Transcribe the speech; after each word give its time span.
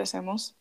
empecemos. 0.00 0.56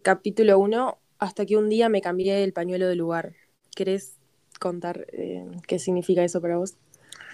Capítulo 0.00 0.58
1, 0.58 0.98
hasta 1.18 1.44
que 1.44 1.58
un 1.58 1.68
día 1.68 1.90
me 1.90 2.00
cambié 2.00 2.42
el 2.42 2.54
pañuelo 2.54 2.88
de 2.88 2.94
lugar. 2.94 3.34
¿Querés 3.76 4.16
contar 4.58 5.04
eh, 5.12 5.46
qué 5.66 5.78
significa 5.78 6.24
eso 6.24 6.40
para 6.40 6.56
vos? 6.56 6.74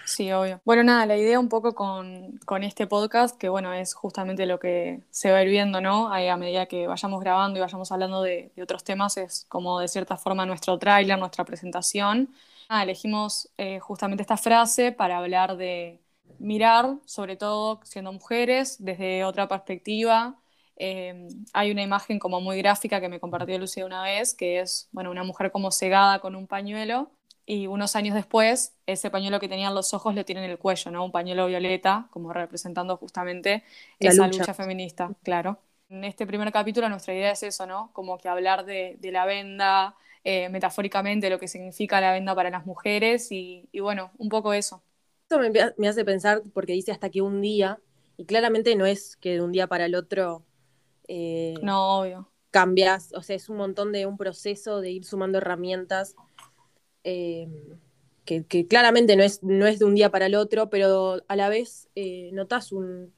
Sí, 0.04 0.32
obvio. 0.32 0.60
Bueno, 0.64 0.82
nada, 0.82 1.06
la 1.06 1.16
idea 1.16 1.38
un 1.38 1.48
poco 1.48 1.76
con, 1.76 2.40
este 2.64 2.88
podcast, 2.88 3.38
que 3.38 3.48
bueno, 3.48 3.72
es 3.72 3.94
justamente 3.94 4.46
lo 4.46 4.58
que 4.58 5.00
se 5.10 5.30
va 5.30 5.38
a 5.38 5.42
ir 5.44 5.48
viendo, 5.48 5.80
¿no? 5.80 6.12
Ahí 6.12 6.26
a 6.26 6.36
medida 6.36 6.66
que 6.66 6.88
vayamos 6.88 7.20
grabando 7.20 7.58
y 7.58 7.62
vayamos 7.62 7.92
hablando 7.92 8.20
de, 8.20 8.50
otros 8.60 8.82
temas, 8.82 9.16
es 9.16 9.46
como 9.48 9.78
de 9.78 9.86
cierta 9.86 10.16
forma 10.16 10.44
nuestro 10.44 10.76
tráiler, 10.76 11.16
nuestra 11.20 11.44
presentación. 11.44 12.34
elegimos 12.68 13.48
eh, 13.58 13.78
justamente 13.78 14.22
esta 14.22 14.36
frase 14.36 14.90
para 14.90 15.18
hablar 15.18 15.56
de 15.56 16.00
mirar, 16.40 16.96
sobre 17.06 17.36
todo 17.36 17.80
siendo 17.84 18.12
mujeres, 18.12 18.76
desde 18.80 19.24
otra 19.24 19.46
perspectiva. 19.46 20.36
Eh, 20.76 21.28
hay 21.52 21.70
una 21.70 21.82
imagen 21.82 22.18
como 22.18 22.40
muy 22.40 22.58
gráfica 22.58 23.00
que 23.00 23.08
me 23.08 23.20
compartió 23.20 23.58
Lucía 23.58 23.86
una 23.86 24.02
vez, 24.02 24.34
que 24.34 24.60
es, 24.60 24.88
bueno, 24.92 25.10
una 25.10 25.22
mujer 25.22 25.50
como 25.52 25.70
cegada 25.70 26.18
con 26.18 26.34
un 26.34 26.46
pañuelo 26.46 27.10
y 27.46 27.66
unos 27.66 27.94
años 27.94 28.14
después 28.14 28.74
ese 28.86 29.10
pañuelo 29.10 29.38
que 29.38 29.48
tenían 29.48 29.74
los 29.74 29.92
ojos 29.92 30.14
lo 30.14 30.24
tiene 30.24 30.44
en 30.44 30.50
el 30.50 30.58
cuello, 30.58 30.90
¿no? 30.90 31.04
Un 31.04 31.12
pañuelo 31.12 31.46
violeta, 31.46 32.08
como 32.10 32.32
representando 32.32 32.96
justamente 32.96 33.64
esa 33.98 34.26
lucha. 34.26 34.54
feminista, 34.54 35.10
claro. 35.22 35.58
En 35.90 36.04
este 36.04 36.26
primer 36.26 36.50
capítulo 36.52 36.88
nuestra 36.88 37.14
idea 37.14 37.32
es 37.32 37.42
eso, 37.42 37.66
¿no? 37.66 37.90
Como 37.92 38.16
que 38.18 38.28
hablar 38.28 38.64
de, 38.64 38.98
la 39.02 39.26
venda, 39.26 39.94
eh, 40.24 40.48
metafóricamente 40.48 41.28
lo 41.28 41.38
que 41.38 41.48
significa 41.48 42.00
la 42.00 42.12
venda 42.12 42.34
para 42.34 42.50
las 42.50 42.64
mujeres 42.64 43.30
y, 43.30 43.68
bueno, 43.78 44.10
un 44.16 44.30
poco 44.30 44.54
eso. 44.54 44.82
Esto 45.28 45.38
me, 45.76 45.88
hace 45.88 46.04
pensar, 46.04 46.42
porque 46.54 46.72
dice 46.72 46.92
hasta 46.92 47.10
que 47.10 47.20
un 47.20 47.42
día, 47.42 47.78
y 48.16 48.24
claramente 48.24 48.74
no 48.76 48.86
es 48.86 49.16
que 49.16 49.34
de 49.34 49.42
un 49.42 49.52
día 49.52 49.66
para 49.66 49.84
el 49.84 49.94
otro... 49.94 50.42
Eh, 51.08 51.54
no, 51.62 52.00
obvio. 52.00 52.30
Cambias, 52.50 53.12
o 53.14 53.22
sea, 53.22 53.36
es 53.36 53.48
un 53.48 53.56
montón 53.56 53.92
de 53.92 54.06
un 54.06 54.16
proceso 54.16 54.80
de 54.80 54.90
ir 54.90 55.04
sumando 55.04 55.38
herramientas 55.38 56.14
eh, 57.02 57.48
que, 58.24 58.66
claramente 58.66 59.16
no 59.16 59.22
es, 59.22 59.42
no 59.42 59.66
es 59.66 59.78
de 59.78 59.84
un 59.84 59.94
día 59.94 60.10
para 60.10 60.26
el 60.26 60.34
otro, 60.34 60.70
pero 60.70 61.22
a 61.28 61.36
la 61.36 61.48
vez 61.48 61.88
eh, 61.94 62.30
notas 62.32 62.72
un, 62.72 63.12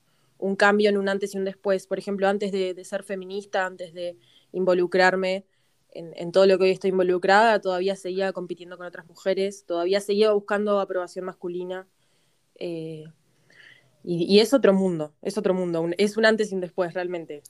cambio 0.56 0.88
en 0.88 0.96
un 0.96 1.08
antes 1.08 1.34
y 1.34 1.38
un 1.38 1.44
después. 1.44 1.86
Por 1.86 1.98
ejemplo, 1.98 2.28
antes 2.28 2.50
de, 2.50 2.82
ser 2.84 3.04
feminista, 3.04 3.66
antes 3.66 3.94
de 3.94 4.16
involucrarme 4.52 5.44
en, 5.90 6.32
todo 6.32 6.46
lo 6.46 6.58
que 6.58 6.64
hoy 6.64 6.70
estoy 6.70 6.90
involucrada, 6.90 7.60
todavía 7.60 7.94
seguía 7.94 8.32
compitiendo 8.32 8.76
con 8.76 8.86
otras 8.86 9.06
mujeres, 9.06 9.64
todavía 9.64 10.00
seguía 10.00 10.32
buscando 10.32 10.80
aprobación 10.80 11.24
masculina. 11.24 11.86
Eh, 14.06 14.24
y, 14.28 14.40
es 14.40 14.54
otro 14.54 14.72
mundo, 14.72 15.12
es 15.20 15.36
otro 15.36 15.52
mundo, 15.52 15.88
es 15.98 16.16
un 16.16 16.26
antes 16.26 16.52
y 16.52 16.54
un 16.54 16.60
después 16.60 16.94
realmente. 16.94 17.42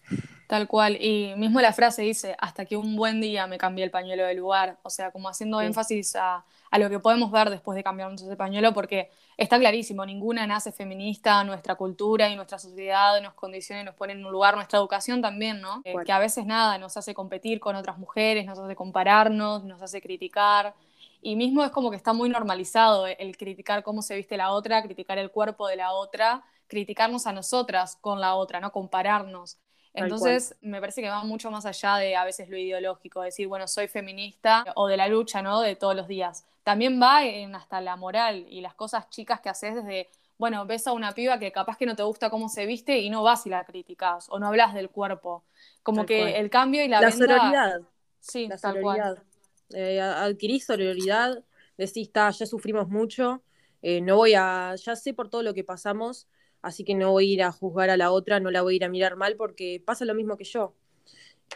Tal 0.46 0.66
cual, 0.66 0.96
y 1.00 1.34
mismo 1.36 1.60
la 1.60 1.72
frase 1.72 2.02
dice, 2.02 2.34
hasta 2.38 2.64
que 2.64 2.76
un 2.76 2.96
buen 2.96 3.20
día 3.20 3.46
me 3.46 3.58
cambié 3.58 3.84
el 3.84 3.90
pañuelo 3.90 4.24
de 4.24 4.34
lugar, 4.34 4.78
o 4.82 4.90
sea, 4.90 5.10
como 5.10 5.28
haciendo 5.28 5.60
énfasis 5.60 6.16
a, 6.16 6.44
lo 6.78 6.90
que 6.90 6.98
podemos 6.98 7.30
ver 7.30 7.48
después 7.50 7.74
de 7.74 7.82
cambiarnos 7.82 8.22
ese 8.22 8.36
pañuelo, 8.36 8.74
porque 8.74 9.10
está 9.36 9.58
clarísimo, 9.58 10.04
ninguna 10.04 10.46
nace 10.46 10.72
feminista, 10.72 11.42
nuestra 11.42 11.74
cultura 11.74 12.28
y 12.28 12.36
nuestra 12.36 12.58
sociedad 12.58 13.20
nos 13.22 13.34
condiciona 13.34 13.82
y 13.82 13.84
nos 13.84 13.94
pone 13.94 14.12
en 14.12 14.24
un 14.24 14.30
lugar, 14.30 14.54
nuestra 14.54 14.78
educación 14.78 15.22
también, 15.22 15.60
¿no? 15.60 15.80
Eh, 15.84 15.94
que 16.04 16.12
a 16.12 16.18
veces 16.18 16.46
nada, 16.46 16.78
nos 16.78 16.96
hace 16.96 17.14
competir 17.14 17.60
con 17.60 17.76
otras 17.76 17.98
mujeres, 17.98 18.46
nos 18.46 18.58
hace 18.58 18.76
compararnos, 18.76 19.64
nos 19.64 19.80
hace 19.82 20.00
criticar, 20.00 20.74
y 21.20 21.36
mismo 21.36 21.64
es 21.64 21.70
como 21.70 21.90
que 21.90 21.96
está 21.96 22.12
muy 22.12 22.28
normalizado 22.28 23.06
el 23.06 23.36
criticar 23.36 23.82
cómo 23.82 24.02
se 24.02 24.16
viste 24.16 24.36
la 24.36 24.52
otra, 24.52 24.82
criticar 24.82 25.18
el 25.18 25.30
cuerpo 25.30 25.68
de 25.68 25.76
la 25.76 25.92
otra, 25.92 26.44
criticarnos 26.66 27.26
a 27.26 27.32
nosotras 27.32 27.96
con 28.00 28.20
la 28.20 28.34
otra, 28.34 28.60
¿no? 28.60 28.72
Compararnos. 28.72 29.58
Entonces, 29.94 30.54
me 30.60 30.78
parece 30.78 31.00
que 31.00 31.08
va 31.08 31.24
mucho 31.24 31.50
más 31.50 31.64
allá 31.64 31.96
de 31.96 32.16
a 32.16 32.24
veces 32.24 32.50
lo 32.50 32.58
ideológico, 32.58 33.22
decir, 33.22 33.48
bueno, 33.48 33.66
soy 33.66 33.88
feminista 33.88 34.64
o 34.74 34.88
de 34.88 34.98
la 34.98 35.08
lucha, 35.08 35.40
¿no? 35.40 35.60
De 35.60 35.74
todos 35.74 35.96
los 35.96 36.06
días. 36.06 36.44
También 36.64 37.00
va 37.00 37.24
en 37.24 37.54
hasta 37.54 37.80
la 37.80 37.96
moral 37.96 38.46
y 38.50 38.60
las 38.60 38.74
cosas 38.74 39.08
chicas 39.08 39.40
que 39.40 39.48
haces 39.48 39.74
desde, 39.74 40.10
bueno, 40.36 40.66
ves 40.66 40.86
a 40.86 40.92
una 40.92 41.12
piba 41.12 41.38
que 41.38 41.50
capaz 41.50 41.78
que 41.78 41.86
no 41.86 41.96
te 41.96 42.02
gusta 42.02 42.28
cómo 42.28 42.50
se 42.50 42.66
viste 42.66 42.98
y 42.98 43.08
no 43.08 43.22
vas 43.22 43.46
y 43.46 43.50
la 43.50 43.64
criticas 43.64 44.26
o 44.28 44.38
no 44.38 44.48
hablas 44.48 44.74
del 44.74 44.90
cuerpo. 44.90 45.44
Como 45.82 46.04
que 46.04 46.36
el 46.38 46.50
cambio 46.50 46.84
y 46.84 46.88
la, 46.88 47.00
la 47.00 47.10
sororidad. 47.10 47.80
Sí, 48.20 48.48
la 48.48 48.58
tal 48.58 48.80
cual. 48.82 49.22
Eh, 49.70 50.00
adquirís 50.00 50.66
sororidad, 50.66 51.42
decís, 51.76 52.10
ya 52.12 52.32
sufrimos 52.32 52.88
mucho, 52.88 53.42
eh, 53.82 54.00
no 54.00 54.16
voy 54.16 54.34
a, 54.34 54.74
ya 54.76 54.96
sé 54.96 55.14
por 55.14 55.28
todo 55.28 55.42
lo 55.42 55.54
que 55.54 55.64
pasamos, 55.64 56.28
así 56.62 56.84
que 56.84 56.94
no 56.94 57.12
voy 57.12 57.30
a 57.30 57.32
ir 57.34 57.42
a 57.42 57.52
juzgar 57.52 57.90
a 57.90 57.96
la 57.96 58.10
otra, 58.10 58.40
no 58.40 58.50
la 58.50 58.62
voy 58.62 58.74
a 58.74 58.76
ir 58.76 58.84
a 58.84 58.88
mirar 58.88 59.16
mal 59.16 59.36
porque 59.36 59.82
pasa 59.84 60.04
lo 60.04 60.14
mismo 60.14 60.36
que 60.36 60.44
yo. 60.44 60.74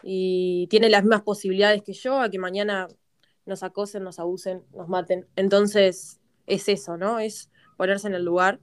Y 0.03 0.66
tiene 0.70 0.88
las 0.88 1.03
mismas 1.03 1.22
posibilidades 1.22 1.82
que 1.82 1.93
yo 1.93 2.20
a 2.20 2.31
que 2.31 2.38
mañana 2.38 2.88
nos 3.47 3.62
acosen, 3.62 4.04
nos 4.04 4.19
abusen, 4.19 4.62
nos 4.72 4.88
maten. 4.88 5.26
Entonces, 5.37 6.20
es 6.47 6.69
eso, 6.69 6.97
¿no? 6.97 7.19
Es 7.19 7.50
ponerse 7.76 8.06
en 8.09 8.15
el 8.15 8.25
lugar. 8.25 8.60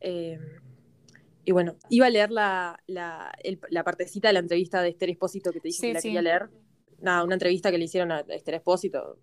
Eh, 0.00 0.38
y 1.44 1.52
bueno, 1.52 1.76
iba 1.88 2.06
a 2.06 2.10
leer 2.10 2.30
la, 2.30 2.78
la, 2.86 3.84
partecita 3.84 4.28
de 4.28 4.34
la 4.34 4.40
entrevista 4.40 4.82
de 4.82 4.90
Esther 4.90 5.10
Espósito 5.10 5.50
que 5.50 5.60
te 5.60 5.68
dije 5.68 5.80
que 5.80 5.94
la 5.94 6.00
quería 6.02 6.22
leer 6.22 6.50
nada, 7.00 7.24
una 7.24 7.34
entrevista 7.34 7.70
que 7.70 7.78
le 7.78 7.84
hicieron 7.84 8.12
a 8.12 8.20
Esther 8.20 8.54
Espósito, 8.54 9.18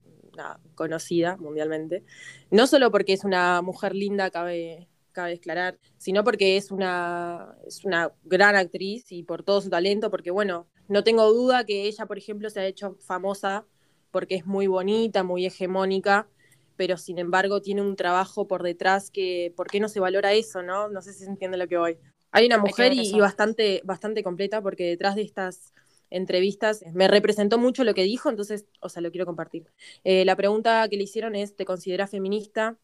conocida 0.75 1.37
mundialmente. 1.37 2.03
No 2.51 2.67
solo 2.67 2.91
porque 2.91 3.13
es 3.13 3.23
una 3.23 3.61
mujer 3.61 3.95
linda, 3.95 4.29
cabe, 4.29 4.87
cabe 5.11 5.31
declarar, 5.31 5.79
sino 5.97 6.23
porque 6.23 6.57
es 6.57 6.71
una, 6.71 7.55
es 7.65 7.85
una 7.85 8.11
gran 8.23 8.55
actriz 8.55 9.11
y 9.11 9.23
por 9.23 9.43
todo 9.43 9.61
su 9.61 9.69
talento, 9.69 10.11
porque 10.11 10.31
bueno, 10.31 10.67
no 10.87 11.03
tengo 11.03 11.31
duda 11.31 11.65
que 11.65 11.83
ella, 11.83 12.05
por 12.05 12.17
ejemplo, 12.17 12.49
se 12.49 12.59
ha 12.59 12.65
hecho 12.65 12.97
famosa 12.99 13.65
porque 14.11 14.35
es 14.35 14.45
muy 14.45 14.67
bonita, 14.67 15.23
muy 15.23 15.45
hegemónica, 15.45 16.27
pero 16.75 16.97
sin 16.97 17.17
embargo 17.17 17.61
tiene 17.61 17.81
un 17.81 17.95
trabajo 17.95 18.47
por 18.47 18.63
detrás 18.63 19.09
que, 19.09 19.53
¿por 19.55 19.67
qué 19.67 19.79
no 19.79 19.89
se 19.89 19.99
valora 19.99 20.33
eso, 20.33 20.61
no? 20.61 20.89
No 20.89 21.01
sé 21.01 21.13
si 21.13 21.23
se 21.23 21.29
entiende 21.29 21.57
lo 21.57 21.67
que 21.67 21.77
voy. 21.77 21.97
Hay 22.31 22.45
una 22.45 22.57
mujer 22.57 22.91
y, 22.93 23.17
bastante, 23.19 23.81
bastante 23.85 24.21
completa 24.21 24.61
porque 24.61 24.85
detrás 24.85 25.15
de 25.15 25.21
estas 25.21 25.73
entrevistas, 26.15 26.83
me 26.93 27.07
representó 27.07 27.57
mucho 27.57 27.83
lo 27.83 27.93
que 27.93 28.03
dijo, 28.03 28.29
entonces, 28.29 28.65
o 28.79 28.89
sea, 28.89 29.01
lo 29.01 29.11
quiero 29.11 29.25
compartir. 29.25 29.71
Eh, 30.03 30.25
la 30.25 30.35
pregunta 30.35 30.87
que 30.89 30.97
le 30.97 31.03
hicieron 31.03 31.35
es, 31.35 31.55
¿te 31.55 31.65
consideras 31.65 32.09
feminista? 32.09 32.77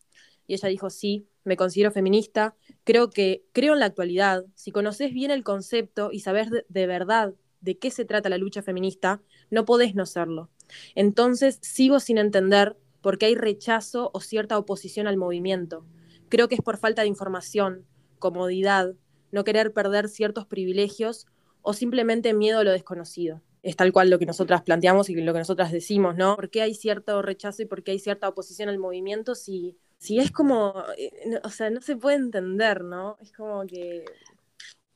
Y 0.48 0.54
ella 0.54 0.70
dijo, 0.70 0.90
sí, 0.90 1.28
me 1.44 1.56
considero 1.56 1.92
feminista. 1.92 2.56
Creo 2.84 3.10
que, 3.10 3.46
creo 3.54 3.74
en 3.74 3.80
la 3.80 3.86
actualidad, 3.86 4.46
si 4.56 4.72
conoces 4.72 5.14
bien 5.14 5.32
el 5.32 5.44
concepto 5.44 6.12
y 6.12 6.20
sabes 6.20 6.50
de, 6.68 6.88
verdad 6.88 7.34
de 7.62 7.78
qué 7.78 7.92
se 7.92 8.06
trata 8.06 8.30
la 8.30 8.38
lucha 8.38 8.62
feminista, 8.62 9.22
no 9.50 9.66
podés 9.66 9.96
no 9.96 10.06
serlo. 10.06 10.50
Entonces, 10.96 11.60
sigo 11.62 12.00
sin 12.00 12.18
entender 12.18 12.78
por 13.02 13.18
qué 13.18 13.28
hay 13.28 13.36
rechazo 13.36 14.12
o 14.14 14.20
cierta 14.20 14.58
oposición 14.58 15.08
al 15.08 15.18
movimiento. 15.18 15.86
Creo 16.30 16.48
que 16.48 16.56
es 16.56 16.62
por 16.62 16.78
falta 16.78 17.02
de 17.02 17.08
información, 17.08 17.86
comodidad, 18.20 18.94
no 19.32 19.44
querer 19.44 19.74
perder 19.74 20.10
ciertos 20.10 20.46
privilegios 20.46 21.28
o 21.62 21.74
simplemente 21.74 22.34
miedo 22.34 22.60
a 22.60 22.64
lo 22.64 22.72
desconocido. 22.72 23.42
Es 23.64 23.76
tal 23.76 23.94
cual 23.94 24.10
lo 24.10 24.18
que 24.18 24.26
nosotras 24.26 24.64
planteamos 24.64 25.10
y 25.10 25.16
lo 25.16 25.34
que 25.34 25.40
nosotras 25.40 25.72
decimos, 25.72 26.16
¿no? 26.16 26.36
¿Por 26.36 26.50
qué 26.50 26.64
hay 26.64 26.74
cierto 26.74 27.22
rechazo 27.22 27.62
y 27.62 27.66
por 27.66 27.84
qué 27.84 27.92
hay 27.92 28.00
cierta 28.00 28.28
oposición 28.28 28.70
al 28.70 28.80
movimiento 28.80 29.36
si, 29.36 29.78
si 29.98 30.18
es 30.18 30.32
como, 30.32 30.84
eh, 30.98 31.40
o 31.44 31.50
sea, 31.50 31.70
no 31.70 31.82
se 31.82 31.96
puede 31.96 32.18
entender, 32.18 32.84
¿no? 32.84 33.18
Es 33.22 33.32
como 33.32 33.66
que... 33.68 34.04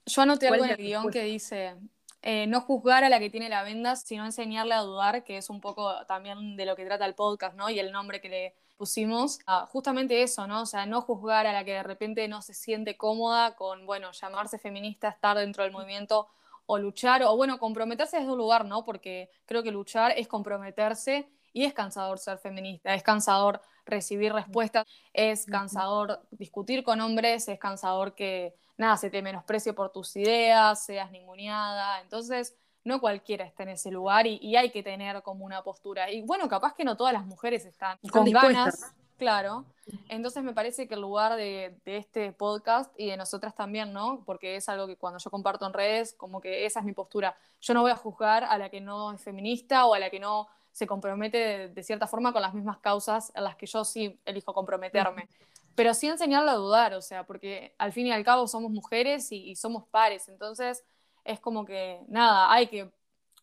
Yo 0.07 0.21
anoté 0.21 0.47
algo 0.47 0.65
en 0.65 0.71
el 0.71 0.77
guion 0.77 1.11
que 1.11 1.23
dice, 1.23 1.75
eh, 2.23 2.47
no 2.47 2.61
juzgar 2.61 3.03
a 3.03 3.09
la 3.09 3.19
que 3.19 3.29
tiene 3.29 3.49
la 3.49 3.61
venda, 3.61 3.95
sino 3.95 4.25
enseñarle 4.25 4.73
a 4.73 4.81
dudar, 4.81 5.23
que 5.23 5.37
es 5.37 5.51
un 5.51 5.61
poco 5.61 5.93
también 6.07 6.57
de 6.57 6.65
lo 6.65 6.75
que 6.75 6.85
trata 6.85 7.05
el 7.05 7.13
podcast, 7.13 7.55
¿no? 7.55 7.69
Y 7.69 7.77
el 7.77 7.91
nombre 7.91 8.19
que 8.19 8.29
le 8.29 8.55
pusimos, 8.77 9.39
ah, 9.45 9.67
justamente 9.71 10.23
eso, 10.23 10.47
¿no? 10.47 10.63
O 10.63 10.65
sea, 10.65 10.87
no 10.87 11.01
juzgar 11.01 11.45
a 11.45 11.53
la 11.53 11.63
que 11.63 11.73
de 11.73 11.83
repente 11.83 12.27
no 12.27 12.41
se 12.41 12.55
siente 12.55 12.97
cómoda 12.97 13.55
con, 13.55 13.85
bueno, 13.85 14.11
llamarse 14.11 14.57
feminista, 14.57 15.09
estar 15.09 15.37
dentro 15.37 15.63
del 15.63 15.71
movimiento 15.71 16.27
o 16.65 16.77
luchar, 16.77 17.23
o 17.23 17.35
bueno, 17.35 17.59
comprometerse 17.59 18.17
desde 18.17 18.31
un 18.31 18.37
lugar, 18.37 18.65
¿no? 18.65 18.85
Porque 18.85 19.29
creo 19.45 19.63
que 19.63 19.71
luchar 19.71 20.13
es 20.17 20.27
comprometerse 20.27 21.29
y 21.53 21.63
es 21.63 21.73
cansador 21.73 22.19
ser 22.19 22.37
feminista, 22.37 22.93
es 22.93 23.03
cansador 23.03 23.61
recibir 23.85 24.33
respuestas, 24.33 24.85
es 25.13 25.45
cansador 25.45 26.21
discutir 26.31 26.83
con 26.83 26.99
hombres, 27.01 27.47
es 27.47 27.59
cansador 27.59 28.15
que 28.15 28.55
nada, 28.77 28.97
se 28.97 29.09
te 29.09 29.21
menosprecie 29.21 29.73
por 29.73 29.91
tus 29.91 30.15
ideas, 30.15 30.83
seas 30.83 31.11
ninguneada. 31.11 32.01
Entonces, 32.01 32.55
no 32.83 32.99
cualquiera 32.99 33.45
está 33.45 33.63
en 33.63 33.69
ese 33.69 33.91
lugar 33.91 34.27
y, 34.27 34.55
hay 34.55 34.69
que 34.71 34.83
tener 34.83 35.21
como 35.21 35.45
una 35.45 35.63
postura. 35.63 36.11
Y 36.11 36.21
bueno, 36.21 36.47
capaz 36.49 36.73
que 36.73 36.83
no 36.83 36.97
todas 36.97 37.13
las 37.13 37.25
mujeres 37.25 37.65
están, 37.65 37.97
con 38.11 38.29
ganas 38.29 38.93
Claro. 39.17 39.65
Entonces 40.09 40.43
me 40.43 40.53
parece 40.53 40.87
que 40.87 40.95
el 40.95 41.01
lugar 41.01 41.35
de, 41.35 41.79
este 41.85 42.33
podcast 42.33 42.93
y 42.97 43.07
de 43.07 43.17
nosotras 43.17 43.55
también, 43.55 43.93
¿no? 43.93 44.23
Porque 44.25 44.55
es 44.55 44.67
algo 44.67 44.87
que 44.87 44.97
cuando 44.97 45.19
yo 45.19 45.29
comparto 45.29 45.65
en 45.65 45.73
redes, 45.73 46.13
como 46.13 46.41
que 46.41 46.65
esa 46.65 46.79
es 46.79 46.85
mi 46.85 46.93
postura. 46.93 47.37
Yo 47.61 47.73
no 47.73 47.81
voy 47.81 47.91
a 47.91 47.95
juzgar 47.95 48.43
a 48.43 48.57
la 48.57 48.69
que 48.69 48.81
no 48.81 49.13
es 49.13 49.21
feminista 49.21 49.85
o 49.85 49.93
a 49.93 49.99
la 49.99 50.09
que 50.09 50.19
no 50.19 50.47
se 50.71 50.87
compromete 50.87 51.69
de, 51.69 51.83
cierta 51.83 52.07
forma 52.07 52.33
con 52.33 52.41
las 52.41 52.53
mismas 52.53 52.79
causas 52.79 53.31
en 53.35 53.43
las 53.43 53.55
que 53.55 53.65
yo 53.67 53.85
sí 53.85 54.19
elijo 54.25 54.53
comprometerme. 54.53 55.29
Pero 55.75 55.93
sí 55.93 56.07
enseñarla 56.07 56.53
a 56.53 56.55
dudar, 56.55 56.93
o 56.93 57.01
sea, 57.01 57.25
porque 57.25 57.75
al 57.77 57.93
fin 57.93 58.07
y 58.07 58.11
al 58.11 58.23
cabo 58.23 58.47
somos 58.47 58.71
mujeres 58.71 59.31
y, 59.31 59.55
somos 59.55 59.85
pares. 59.87 60.27
Entonces, 60.29 60.83
es 61.23 61.39
como 61.39 61.65
que, 61.65 62.01
nada, 62.07 62.51
hay 62.51 62.67
que 62.67 62.91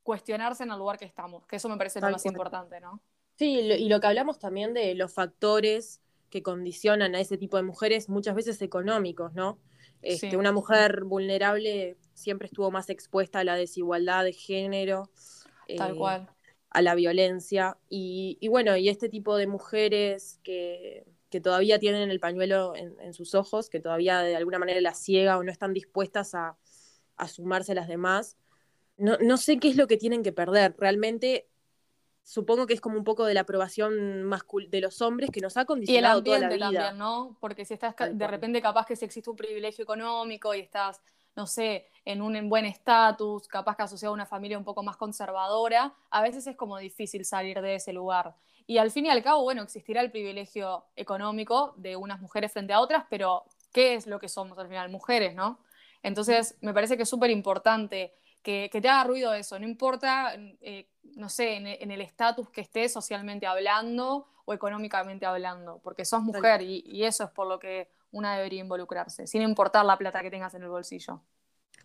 cuestionarse 0.03 0.65
en 0.65 0.73
el 0.73 0.79
lugar 0.79 0.99
que 0.99 1.05
estamos, 1.05 1.47
que 1.47 1.57
eso 1.57 1.69
me 1.69 1.77
parece 1.77 2.01
lo 2.01 2.11
más 2.11 2.25
importante, 2.27 2.81
¿no? 2.81 3.01
Sí, 3.37 3.59
y 3.59 3.89
lo 3.89 4.01
que 4.01 4.07
hablamos 4.07 4.39
también 4.39 4.75
de 4.75 4.95
los 4.95 5.13
factores 5.13 6.01
que 6.31 6.43
condicionan 6.43 7.15
a 7.15 7.21
ese 7.21 7.37
tipo 7.37 7.57
de 7.57 7.63
mujeres, 7.63 8.09
muchas 8.09 8.35
veces 8.35 8.63
económicos, 8.63 9.35
¿no? 9.35 9.59
Este, 10.01 10.37
Una 10.37 10.51
mujer 10.51 11.05
vulnerable 11.05 11.97
siempre 12.15 12.47
estuvo 12.47 12.71
más 12.71 12.91
expuesta 12.91 13.41
a 13.41 13.45
la 13.45 13.55
desigualdad 13.55 14.25
de 14.25 14.33
género. 14.33 15.11
Tal 15.77 15.93
eh, 15.93 15.95
cual. 15.97 16.31
A 16.71 16.83
la 16.83 16.95
violencia. 16.95 17.79
Y, 17.89 18.39
bueno, 18.49 18.77
y 18.77 18.89
este 18.89 19.09
tipo 19.09 19.37
de 19.37 19.47
mujeres 19.47 20.41
que, 20.43 21.05
todavía 21.43 21.79
tienen 21.79 22.11
el 22.11 22.19
pañuelo 22.19 22.75
en, 22.75 23.15
sus 23.15 23.35
ojos, 23.35 23.71
que 23.71 23.81
todavía 23.81 24.21
de 24.21 24.37
alguna 24.37 24.59
manera 24.59 24.81
las 24.81 25.03
ciega 25.03 25.39
o 25.39 25.45
no 25.45 25.53
están 25.53 25.73
dispuestas 25.73 26.35
a, 26.35 26.57
a 27.17 27.29
sumarse 27.29 27.73
a 27.73 27.77
las 27.77 27.89
demás, 27.89 28.37
no, 28.97 29.17
no 29.19 29.37
sé 29.37 29.59
qué 29.59 29.69
es 29.69 29.77
lo 29.77 29.87
que 29.87 29.97
tienen 29.97 30.23
que 30.23 30.33
perder. 30.33 30.75
Realmente 30.79 31.49
supongo 32.23 32.67
que 32.67 32.75
es 32.75 32.81
como 32.81 32.97
un 32.97 33.05
poco 33.05 33.25
de 33.25 33.35
la 33.35 33.41
aprobación 33.41 34.31
de 34.69 34.81
los 34.81 35.03
hombres 35.03 35.31
que 35.31 35.41
nos 35.41 35.57
ha 35.57 35.65
condicionado 35.65 36.23
y 36.25 36.31
el 36.31 36.35
ambiente 36.35 36.47
toda 36.47 36.59
la 36.59 36.71
vida. 36.71 36.81
también, 36.81 36.99
¿no? 36.99 37.37
Porque 37.41 37.65
si 37.65 37.75
estás 37.75 37.95
de 38.13 38.27
repente 38.27 38.63
capaz 38.63 38.87
que 38.87 38.97
si 38.97 39.05
existe 39.05 39.31
un 39.31 39.37
privilegio 39.37 39.83
económico 39.83 40.55
y 40.55 40.61
estás, 40.61 41.01
no 41.35 41.47
sé, 41.47 41.89
en 42.05 42.23
un 42.23 42.49
buen 42.49 42.65
estatus, 42.65 43.49
capaz 43.49 43.77
que 43.77 43.83
asociado 43.83 44.13
a 44.13 44.15
una 44.15 44.27
familia 44.27 44.59
un 44.59 44.65
poco 44.65 44.83
más 44.83 44.97
conservadora, 44.97 45.95
a 46.11 46.23
veces 46.23 46.47
es 46.47 46.57
como 46.57 46.79
difícil 46.79 47.25
salir 47.25 47.61
de 47.61 47.77
ese 47.77 47.93
lugar. 47.93 48.35
Y 48.67 48.79
al 48.79 48.91
fin 48.91 49.07
y 49.07 49.11
al 49.11 49.23
cabo, 49.23 49.43
bueno, 49.43 49.63
existirá 49.63 50.01
el 50.01 50.11
privilegio 50.11 50.85
económico 50.95 51.75
de 51.77 51.97
unas 51.97 52.21
mujeres 52.21 52.53
frente 52.53 52.73
a 52.73 52.81
otras, 52.81 53.05
pero 53.11 53.45
¿qué 53.73 53.95
es 53.95 54.07
lo 54.07 54.21
que 54.21 54.29
somos 54.29 54.59
al 54.59 54.69
final? 54.69 54.89
Mujeres, 54.91 55.35
¿no? 55.35 55.59
Entonces, 56.03 56.57
me 56.61 56.75
parece 56.75 56.97
que 56.97 57.05
es 57.05 57.09
súper 57.09 57.31
importante 57.31 58.15
que, 58.43 58.69
te 58.71 58.89
haga 58.89 59.05
ruido 59.05 59.33
eso, 59.35 59.59
no 59.59 59.67
importa, 59.67 60.35
eh, 60.61 60.89
no 61.17 61.29
sé, 61.29 61.55
en, 61.57 61.91
el 61.91 62.01
estatus 62.01 62.51
que 62.51 62.61
estés 62.61 62.93
socialmente 62.93 63.47
hablando 63.47 64.27
o 64.45 64.53
económicamente 64.53 65.27
hablando, 65.27 65.81
porque 65.83 66.05
sos 66.05 66.23
mujer 66.23 66.63
y, 66.63 67.05
eso 67.05 67.25
es 67.25 67.31
por 67.31 67.47
lo 67.47 67.59
que 67.59 67.89
una 68.11 68.37
debería 68.37 68.61
involucrarse, 68.61 69.27
sin 69.27 69.43
importar 69.43 69.85
la 69.85 69.97
plata 69.97 70.23
que 70.23 70.31
tengas 70.31 70.55
en 70.55 70.63
el 70.63 70.69
bolsillo. 70.69 71.23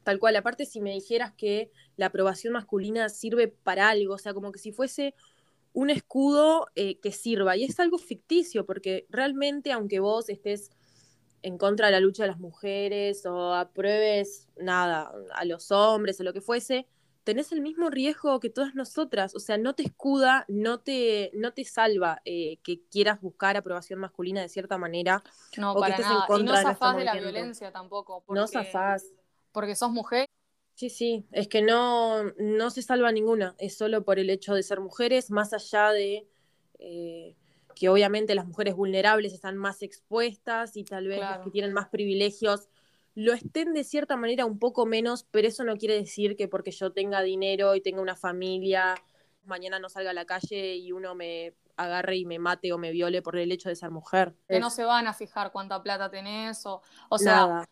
Tal 0.04 0.20
cual, 0.20 0.36
aparte 0.36 0.66
si 0.66 0.82
me 0.82 0.92
dijeras 0.92 1.34
que 1.34 1.72
la 1.96 2.08
aprobación 2.08 2.54
masculina 2.54 3.10
sirve 3.10 3.48
para 3.48 3.90
algo, 3.90 4.16
o 4.16 4.18
sea, 4.18 4.34
como 4.34 4.52
que 4.52 4.60
si 4.60 4.72
fuese 4.72 5.14
un 5.74 5.90
escudo 5.90 6.68
eh, 6.76 7.00
que 7.00 7.12
sirva, 7.12 7.56
y 7.56 7.66
es 7.66 7.80
algo 7.80 7.98
ficticio, 7.98 8.66
porque 8.66 9.06
realmente 9.10 9.72
aunque 9.72 10.00
vos 10.00 10.30
estés 10.30 10.72
en 11.42 11.58
contra 11.58 11.88
de 11.88 11.94
la 11.94 12.00
lucha 12.00 12.24
de 12.24 12.30
las 12.30 12.40
mujeres 12.40 13.26
o 13.26 13.54
apruebes 13.54 14.48
nada 14.58 15.12
a 15.34 15.46
los 15.46 15.72
hombres 15.72 16.20
o 16.20 16.24
lo 16.24 16.34
que 16.34 16.42
fuese, 16.42 16.88
tenés 17.28 17.52
el 17.52 17.60
mismo 17.60 17.90
riesgo 17.90 18.40
que 18.40 18.50
todas 18.50 18.74
nosotras. 18.74 19.36
O 19.36 19.40
sea, 19.40 19.58
no 19.58 19.76
te 19.76 19.84
escuda, 19.84 20.46
no 20.48 20.80
te, 20.80 21.30
no 21.34 21.52
te 21.54 21.66
salva 21.66 22.22
eh, 22.24 22.58
que 22.64 22.82
quieras 22.90 23.20
buscar 23.20 23.58
aprobación 23.58 24.00
masculina 24.00 24.42
de 24.42 24.48
cierta 24.48 24.78
manera. 24.78 25.24
No, 25.58 25.74
o 25.74 25.80
para 25.80 25.98
nada. 25.98 26.26
y 26.40 26.44
no 26.44 26.56
zafás 26.56 26.96
de, 26.96 27.04
la 27.04 27.16
violencia 27.16 27.72
tampoco. 27.72 28.24
no 28.30 28.48
zafás. 28.48 29.14
Porque 29.52 29.76
sos 29.76 29.92
mujer. 29.92 30.30
Sí, 30.76 30.90
sí, 30.90 31.26
es 31.32 31.48
que 31.48 31.62
no, 31.64 32.24
no 32.38 32.70
se 32.70 32.84
salva 32.84 33.12
ninguna, 33.12 33.56
es 33.58 33.76
solo 33.76 34.06
por 34.06 34.20
el 34.20 34.30
hecho 34.30 34.54
de 34.54 34.62
ser 34.62 34.80
mujeres, 34.80 35.32
más 35.32 35.52
allá 35.52 35.92
de 35.92 36.28
eh, 36.78 37.36
que 37.78 37.90
obviamente 37.90 38.36
las 38.36 38.48
mujeres 38.48 38.76
vulnerables 38.76 39.34
están 39.34 39.58
más 39.58 39.82
expuestas 39.82 40.76
y 40.76 40.84
tal 40.84 41.08
vez 41.08 41.20
las 41.20 41.40
que 41.40 41.52
tienen 41.52 41.74
más 41.74 41.90
privilegios 41.90 42.70
lo 43.18 43.34
estén 43.34 43.74
de 43.74 43.84
cierta 43.84 44.16
manera 44.16 44.46
un 44.46 44.60
poco 44.60 44.86
menos, 44.86 45.26
pero 45.32 45.48
eso 45.48 45.64
no 45.64 45.76
quiere 45.78 45.96
decir 45.96 46.36
que 46.36 46.48
porque 46.48 46.70
yo 46.70 46.92
tenga 46.92 47.24
dinero 47.24 47.74
y 47.74 47.82
tenga 47.82 48.00
una 48.00 48.16
familia, 48.16 48.94
mañana 49.44 49.80
no 49.80 49.90
salga 49.90 50.12
a 50.12 50.14
la 50.14 50.26
calle 50.26 50.76
y 50.76 50.92
uno 50.92 51.16
me 51.16 51.56
agarre 51.78 52.18
y 52.18 52.26
me 52.26 52.38
mate 52.38 52.72
o 52.74 52.78
me 52.78 52.92
viole 52.92 53.24
por 53.24 53.36
el 53.36 53.52
hecho 53.52 53.70
de 53.70 53.76
ser 53.76 53.90
mujer. 53.90 54.36
Que 54.48 54.60
no 54.60 54.70
se 54.70 54.84
van 54.84 55.08
a 55.08 55.14
fijar 55.14 55.52
cuánta 55.52 55.82
plata 55.82 56.12
tenés 56.12 56.64
o, 56.68 56.84
o 57.10 57.18
sea, 57.18 57.68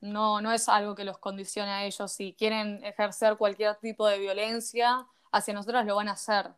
no, 0.00 0.40
no 0.40 0.52
es 0.52 0.68
algo 0.68 0.94
que 0.94 1.02
los 1.02 1.18
condicione 1.18 1.72
a 1.72 1.84
ellos. 1.84 2.12
Si 2.12 2.32
quieren 2.34 2.84
ejercer 2.84 3.36
cualquier 3.36 3.74
tipo 3.78 4.06
de 4.06 4.20
violencia 4.20 5.08
hacia 5.32 5.54
nosotras 5.54 5.84
lo 5.86 5.96
van 5.96 6.06
a 6.06 6.12
hacer 6.12 6.52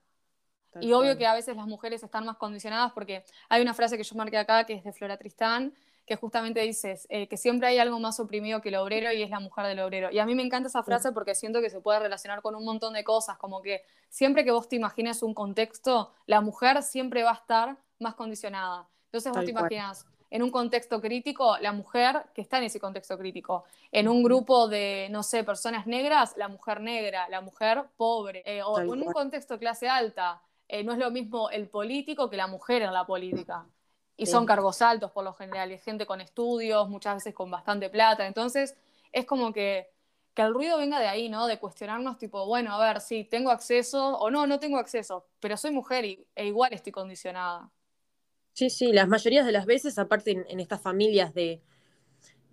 y 0.81 0.93
obvio 0.93 1.17
que 1.17 1.27
a 1.27 1.35
veces 1.35 1.57
las 1.57 1.67
mujeres 1.67 2.03
están 2.03 2.25
más 2.25 2.37
condicionadas 2.37 2.93
porque 2.93 3.25
hay 3.49 3.63
una 3.63 3.75
frase 3.75 3.97
que 3.97 4.05
yo 4.05 4.15
marqué 4.17 4.39
acá 4.39 4.65
que 4.65 4.75
es 4.75 4.85
de 4.85 4.93
Flora 4.93 5.17
Tristán, 5.17 5.75
que 6.07 6.17
justamente 6.17 6.61
dice 6.61 6.99
eh, 7.09 7.29
que 7.29 7.37
siempre 7.37 7.69
hay 7.69 7.79
algo 7.79 7.99
más 7.99 8.21
oprimido 8.21 8.61
que 8.61 8.69
el 8.69 8.77
obrero 8.77 9.11
y 9.13 9.23
es 9.23 9.31
la 9.31 9.41
mujer 9.41 9.67
del 9.67 9.81
obrero. 9.81 10.11
Y 10.11 10.19
a 10.19 10.27
mí 10.27 10.35
me 10.35 10.43
encanta 10.43 10.69
esa 10.69 10.83
frase 10.83 11.13
porque 11.13 11.35
siento 11.35 11.61
que 11.61 11.71
se 11.71 11.81
puede 11.81 11.99
relacionar 11.99 12.43
con 12.43 12.55
un 12.55 12.65
montón 12.65 12.93
de 12.93 13.05
cosas, 13.05 13.39
como 13.39 13.63
que 13.63 13.83
siempre 14.09 14.45
que 14.45 14.51
vos 14.51 14.69
te 14.69 14.77
imagines 14.77 15.23
un 15.23 15.35
contexto, 15.35 16.13
la 16.27 16.41
mujer 16.41 16.83
siempre 16.83 17.23
va 17.23 17.31
a 17.31 17.35
estar 17.35 17.77
más 17.99 18.15
condicionada. 18.15 18.87
Entonces 19.07 19.33
vos 19.33 19.45
te 19.45 19.51
imaginas 19.51 20.07
en 20.35 20.43
un 20.43 20.51
contexto 20.51 21.01
crítico, 21.01 21.57
la 21.59 21.73
mujer 21.73 22.25
que 22.35 22.43
está 22.43 22.59
en 22.59 22.65
ese 22.65 22.81
contexto 22.81 23.17
crítico. 23.17 23.65
En 23.93 24.09
un 24.09 24.23
grupo 24.23 24.67
de, 24.67 25.07
no 25.13 25.23
sé, 25.23 25.45
personas 25.45 25.87
negras, 25.87 26.35
la 26.37 26.49
mujer 26.49 26.81
negra, 26.81 27.29
la 27.29 27.41
mujer 27.41 27.85
pobre. 27.97 28.43
Eh, 28.45 28.61
o 28.61 28.81
en 28.81 28.91
un 28.91 29.13
contexto 29.13 29.59
clase 29.61 29.89
alta, 29.89 30.43
eh, 30.75 30.83
no 30.83 30.93
es 30.93 30.99
lo 30.99 31.09
mismo 31.13 31.51
el 31.51 31.69
político 31.69 32.29
que 32.29 32.37
la 32.37 32.49
mujer 32.49 32.83
en 32.83 32.93
la 32.93 33.07
política. 33.07 33.65
Y 34.17 34.27
son 34.27 34.45
cargos 34.45 34.83
altos 34.83 35.13
por 35.13 35.23
lo 35.23 35.33
general, 35.33 35.71
y 35.71 35.79
gente 35.79 36.05
con 36.05 36.21
estudios, 36.21 36.89
muchas 36.89 37.15
veces 37.15 37.33
con 37.33 37.49
bastante 37.49 37.89
plata. 37.91 38.27
Entonces, 38.27 38.77
es 39.13 39.25
como 39.25 39.53
que, 39.53 39.89
que 40.35 40.43
el 40.43 40.53
ruido 40.53 40.77
venga 40.77 40.99
de 40.99 41.07
ahí, 41.07 41.29
¿no? 41.29 41.47
De 41.47 41.61
cuestionarnos, 41.61 42.19
tipo, 42.19 42.45
bueno, 42.47 42.75
a 42.75 42.85
ver, 42.85 43.01
sí, 43.01 43.23
tengo 43.23 43.53
acceso 43.53 44.19
o 44.19 44.31
no, 44.31 44.49
no 44.49 44.59
tengo 44.59 44.79
acceso, 44.79 45.29
pero 45.39 45.57
soy 45.57 45.71
mujer 45.71 46.05
y, 46.05 46.27
e 46.35 46.47
igual 46.47 46.73
estoy 46.73 46.91
condicionada. 46.91 47.71
Sí, 48.53 48.69
sí, 48.69 48.93
las 48.93 49.07
mayorías 49.07 49.47
de 49.47 49.53
las 49.53 49.67
veces, 49.67 49.97
aparte 49.97 50.45
en 50.49 50.59
estas 50.59 50.81
familias 50.81 51.35
de, 51.35 51.63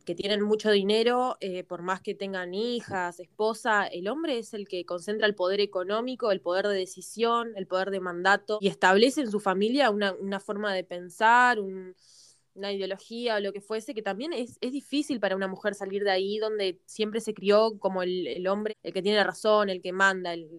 que 0.04 0.16
tienen 0.16 0.42
mucho 0.42 0.72
dinero, 0.72 1.38
eh, 1.40 1.64
por 1.64 1.82
más 1.82 2.02
que 2.02 2.16
tengan 2.16 2.54
hijas, 2.54 3.20
esposa, 3.20 3.86
el 3.88 4.08
hombre 4.08 4.40
es 4.40 4.54
el 4.54 4.68
que 4.68 4.86
concentra 4.86 5.28
el 5.28 5.36
poder 5.36 5.60
económico, 5.60 6.32
el 6.32 6.42
poder 6.42 6.68
de 6.68 6.76
decisión, 6.76 7.54
el 7.56 7.68
poder 7.68 7.92
de 7.92 8.00
mandato 8.00 8.58
y 8.62 8.68
establece 8.68 9.22
en 9.22 9.32
su 9.32 9.40
familia 9.40 9.90
una, 9.90 10.40
forma 10.40 10.74
de 10.74 10.84
pensar, 10.84 11.60
una 11.60 12.72
ideología 12.72 13.36
o 13.36 13.40
lo 13.40 13.54
que 13.54 13.62
fuese, 13.62 13.94
que 13.94 14.02
también 14.02 14.34
es, 14.34 14.60
difícil 14.60 15.20
para 15.20 15.36
una 15.36 15.48
mujer 15.48 15.76
salir 15.76 16.04
de 16.04 16.12
ahí 16.12 16.38
donde 16.38 16.80
siempre 16.86 17.22
se 17.22 17.34
crió 17.34 17.78
como 17.80 18.04
el, 18.04 18.48
hombre, 18.48 18.78
el 18.84 18.94
que 18.94 19.02
tiene 19.02 19.24
razón, 19.24 19.70
el 19.70 19.82
que 19.82 19.94
manda, 19.94 20.34
el, 20.34 20.50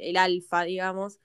el 0.00 0.16
alfa, 0.16 0.64
digamos. 0.64 1.18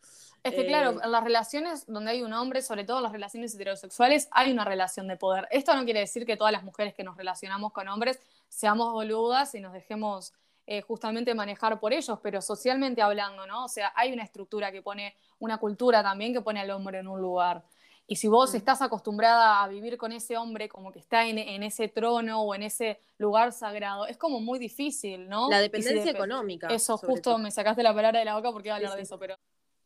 Es 0.47 0.55
que 0.55 0.65
claro, 0.65 0.91
eh, 0.91 1.01
en 1.03 1.11
las 1.11 1.23
relaciones 1.23 1.85
donde 1.87 2.11
hay 2.11 2.21
un 2.21 2.33
hombre, 2.33 2.61
sobre 2.61 2.83
todo 2.83 2.97
en 2.97 3.03
las 3.03 3.11
relaciones 3.11 3.53
heterosexuales, 3.55 4.27
hay 4.31 4.51
una 4.51 4.65
relación 4.65 5.07
de 5.07 5.17
poder. 5.17 5.47
Esto 5.51 5.75
no 5.75 5.83
quiere 5.85 6.01
decir 6.01 6.25
que 6.25 6.37
todas 6.37 6.51
las 6.51 6.63
mujeres 6.63 6.93
que 6.93 7.03
nos 7.03 7.17
relacionamos 7.17 7.71
con 7.71 7.87
hombres 7.87 8.19
seamos 8.47 8.91
boludas 8.93 9.53
y 9.55 9.59
nos 9.59 9.73
dejemos 9.73 10.33
eh, 10.69 10.81
justamente 10.81 11.33
manejar 11.33 11.79
por 11.79 11.93
ellos, 11.93 12.19
pero 12.21 12.41
socialmente 12.41 13.01
hablando, 13.01 13.47
¿no? 13.47 13.65
O 13.65 13.69
sea, 13.69 13.93
hay 13.95 14.11
una 14.11 14.23
estructura 14.23 14.71
que 14.71 14.81
pone, 14.81 15.15
una 15.39 15.57
cultura 15.59 16.03
también 16.03 16.33
que 16.33 16.41
pone 16.41 16.59
al 16.59 16.71
hombre 16.71 16.99
en 16.99 17.07
un 17.07 17.21
lugar. 17.21 17.63
Y 18.05 18.15
si 18.15 18.27
vos 18.27 18.53
mm. 18.53 18.57
estás 18.57 18.81
acostumbrada 18.81 19.63
a 19.63 19.67
vivir 19.67 19.97
con 19.97 20.11
ese 20.11 20.37
hombre 20.37 20.69
como 20.69 20.91
que 20.91 20.99
está 20.99 21.25
en, 21.25 21.63
ese 21.63 21.89
trono 21.89 22.41
o 22.41 22.55
en 22.55 22.63
ese 22.63 22.99
lugar 23.17 23.51
sagrado, 23.53 24.07
es 24.07 24.17
como 24.17 24.39
muy 24.39 24.59
difícil, 24.59 25.27
¿no? 25.29 25.49
La 25.49 25.61
dependencia 25.61 26.11
económica. 26.11 26.67
Eso, 26.67 26.97
justo 26.97 27.37
me 27.37 27.51
sacaste 27.51 27.83
la 27.83 27.93
palabra 27.93 28.19
de 28.19 28.25
la 28.25 28.35
boca 28.35 28.51
porque 28.51 28.69
iba 28.69 28.75
a 28.75 28.77
hablar 28.77 28.95
de 28.95 29.03
eso, 29.03 29.19
pero 29.19 29.37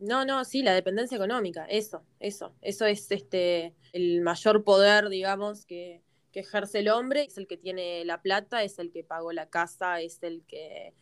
no, 0.01 0.25
no, 0.25 0.43
sí, 0.43 0.63
la 0.63 0.73
dependencia 0.73 1.15
económica, 1.15 1.65
eso, 1.65 2.03
eso, 2.19 2.53
eso 2.61 2.85
es 2.85 3.11
este 3.11 3.75
el 3.93 4.21
mayor 4.21 4.63
poder, 4.63 5.09
digamos, 5.09 5.65
que, 5.65 6.01
ejerce 6.33 6.79
el 6.79 6.87
hombre, 6.87 7.23
es 7.23 7.37
el 7.37 7.45
que 7.45 7.57
tiene 7.57 8.05
la 8.05 8.21
plata, 8.21 8.63
es 8.63 8.79
el 8.79 8.89
que 8.89 9.03
pagó 9.03 9.33
la 9.33 9.49
casa, 9.49 9.99
es 9.99 10.23
el 10.23 10.45
que 10.47 10.93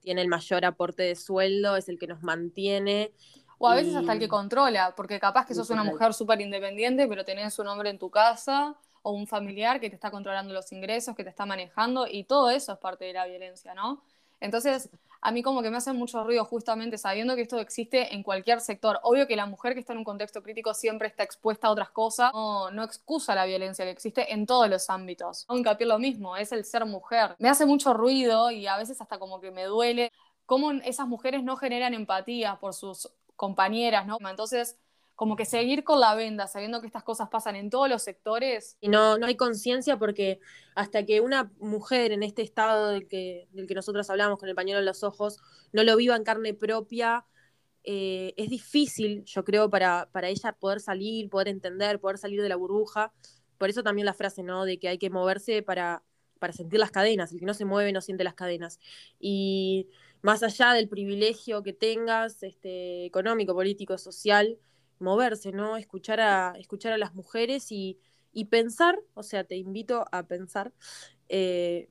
tiene 0.00 0.22
el 0.22 0.28
mayor 0.28 0.64
aporte 0.64 1.02
de 1.02 1.16
sueldo, 1.16 1.76
es 1.76 1.90
el 1.90 1.98
que 1.98 2.06
nos 2.06 2.22
mantiene. 2.22 3.12
O 3.58 3.68
a 3.68 3.74
veces 3.74 3.94
hasta 3.94 4.14
el 4.14 4.18
que 4.18 4.28
controla, 4.28 4.94
porque 4.96 5.20
capaz 5.20 5.44
que 5.44 5.54
sos 5.54 5.68
una 5.68 5.84
mujer 5.84 6.14
súper 6.14 6.40
independiente, 6.40 7.06
pero 7.08 7.26
tenés 7.26 7.58
un 7.58 7.68
hombre 7.68 7.90
en 7.90 7.98
tu 7.98 8.10
casa 8.10 8.74
o 9.02 9.12
un 9.12 9.26
familiar 9.26 9.80
que 9.80 9.90
te 9.90 9.96
está 9.96 10.10
controlando 10.10 10.54
los 10.54 10.72
ingresos, 10.72 11.14
que 11.14 11.24
te 11.24 11.30
está 11.30 11.44
manejando, 11.44 12.06
y 12.10 12.24
todo 12.24 12.48
eso 12.48 12.72
es 12.72 12.78
parte 12.78 13.04
de 13.04 13.12
la 13.12 13.26
violencia, 13.26 13.74
¿no? 13.74 14.02
Entonces, 14.40 14.90
a 15.22 15.32
mí 15.32 15.42
como 15.42 15.62
que 15.62 15.70
me 15.70 15.76
hace 15.76 15.92
mucho 15.92 16.24
ruido 16.24 16.44
justamente 16.44 16.96
sabiendo 16.96 17.36
que 17.36 17.42
esto 17.42 17.58
existe 17.58 18.14
en 18.14 18.22
cualquier 18.22 18.60
sector. 18.60 18.98
Obvio 19.02 19.26
que 19.26 19.36
la 19.36 19.46
mujer 19.46 19.74
que 19.74 19.80
está 19.80 19.92
en 19.92 19.98
un 19.98 20.04
contexto 20.04 20.42
crítico 20.42 20.72
siempre 20.72 21.08
está 21.08 21.22
expuesta 21.22 21.68
a 21.68 21.70
otras 21.70 21.90
cosas, 21.90 22.32
no, 22.32 22.70
no 22.70 22.82
excusa 22.82 23.34
la 23.34 23.44
violencia 23.44 23.84
que 23.84 23.90
existe 23.90 24.32
en 24.32 24.46
todos 24.46 24.68
los 24.68 24.88
ámbitos. 24.88 25.44
Un 25.48 25.58
hincapié 25.58 25.86
lo 25.86 25.98
mismo, 25.98 26.36
es 26.36 26.52
el 26.52 26.64
ser 26.64 26.86
mujer. 26.86 27.36
Me 27.38 27.50
hace 27.50 27.66
mucho 27.66 27.92
ruido 27.92 28.50
y 28.50 28.66
a 28.66 28.76
veces 28.76 29.00
hasta 29.00 29.18
como 29.18 29.40
que 29.40 29.50
me 29.50 29.64
duele 29.64 30.10
cómo 30.46 30.72
esas 30.72 31.06
mujeres 31.06 31.44
no 31.44 31.56
generan 31.56 31.94
empatía 31.94 32.56
por 32.56 32.74
sus 32.74 33.10
compañeras, 33.36 34.06
¿no? 34.06 34.18
Entonces, 34.28 34.76
como 35.20 35.36
que 35.36 35.44
seguir 35.44 35.84
con 35.84 36.00
la 36.00 36.14
venda, 36.14 36.46
sabiendo 36.46 36.80
que 36.80 36.86
estas 36.86 37.02
cosas 37.02 37.28
pasan 37.28 37.54
en 37.54 37.68
todos 37.68 37.90
los 37.90 38.00
sectores. 38.00 38.78
Y 38.80 38.88
no, 38.88 39.18
no 39.18 39.26
hay 39.26 39.36
conciencia 39.36 39.98
porque 39.98 40.40
hasta 40.74 41.04
que 41.04 41.20
una 41.20 41.52
mujer 41.58 42.12
en 42.12 42.22
este 42.22 42.40
estado 42.40 42.88
del 42.88 43.06
que, 43.06 43.46
del 43.52 43.66
que 43.66 43.74
nosotros 43.74 44.08
hablamos, 44.08 44.38
con 44.38 44.48
el 44.48 44.54
pañuelo 44.54 44.78
en 44.78 44.86
los 44.86 45.02
ojos, 45.04 45.36
no 45.74 45.84
lo 45.84 45.94
viva 45.98 46.16
en 46.16 46.24
carne 46.24 46.54
propia, 46.54 47.26
eh, 47.84 48.32
es 48.38 48.48
difícil, 48.48 49.22
yo 49.26 49.44
creo, 49.44 49.68
para, 49.68 50.08
para 50.10 50.28
ella 50.30 50.52
poder 50.52 50.80
salir, 50.80 51.28
poder 51.28 51.48
entender, 51.48 52.00
poder 52.00 52.16
salir 52.16 52.40
de 52.40 52.48
la 52.48 52.56
burbuja. 52.56 53.12
Por 53.58 53.68
eso 53.68 53.82
también 53.82 54.06
la 54.06 54.14
frase, 54.14 54.42
¿no? 54.42 54.64
De 54.64 54.78
que 54.78 54.88
hay 54.88 54.96
que 54.96 55.10
moverse 55.10 55.62
para, 55.62 56.02
para 56.38 56.54
sentir 56.54 56.80
las 56.80 56.92
cadenas. 56.92 57.30
El 57.30 57.40
que 57.40 57.44
no 57.44 57.52
se 57.52 57.66
mueve 57.66 57.92
no 57.92 58.00
siente 58.00 58.24
las 58.24 58.32
cadenas. 58.32 58.80
Y 59.18 59.90
más 60.22 60.42
allá 60.42 60.72
del 60.72 60.88
privilegio 60.88 61.62
que 61.62 61.74
tengas, 61.74 62.42
este, 62.42 63.04
económico, 63.04 63.52
político, 63.52 63.98
social, 63.98 64.58
moverse, 65.00 65.52
¿no? 65.52 65.76
Escuchar 65.76 66.20
a, 66.20 66.54
escuchar 66.58 66.92
a 66.92 66.98
las 66.98 67.14
mujeres 67.14 67.70
y, 67.70 67.98
pensar, 68.50 68.98
o 69.14 69.22
sea, 69.22 69.44
te 69.44 69.56
invito 69.56 70.04
a 70.12 70.22
pensar, 70.22 70.72
eh, 71.28 71.90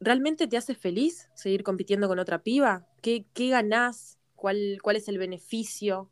¿realmente 0.00 0.46
te 0.46 0.56
hace 0.56 0.74
feliz 0.74 1.30
seguir 1.34 1.62
compitiendo 1.62 2.08
con 2.08 2.18
otra 2.18 2.42
piba? 2.42 2.86
¿Qué, 3.02 3.26
qué 3.32 3.48
ganás? 3.48 4.18
¿Cuál, 4.34 4.78
¿Cuál 4.82 4.96
es 4.96 5.08
el 5.08 5.18
beneficio? 5.18 6.10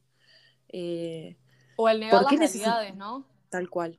Eh, 0.68 1.36
o 1.76 1.88
el 1.88 2.00
negar 2.00 2.22
las 2.22 2.32
necesidades, 2.32 2.94
¿no? 2.96 3.26
Tal 3.50 3.68
cual. 3.68 3.98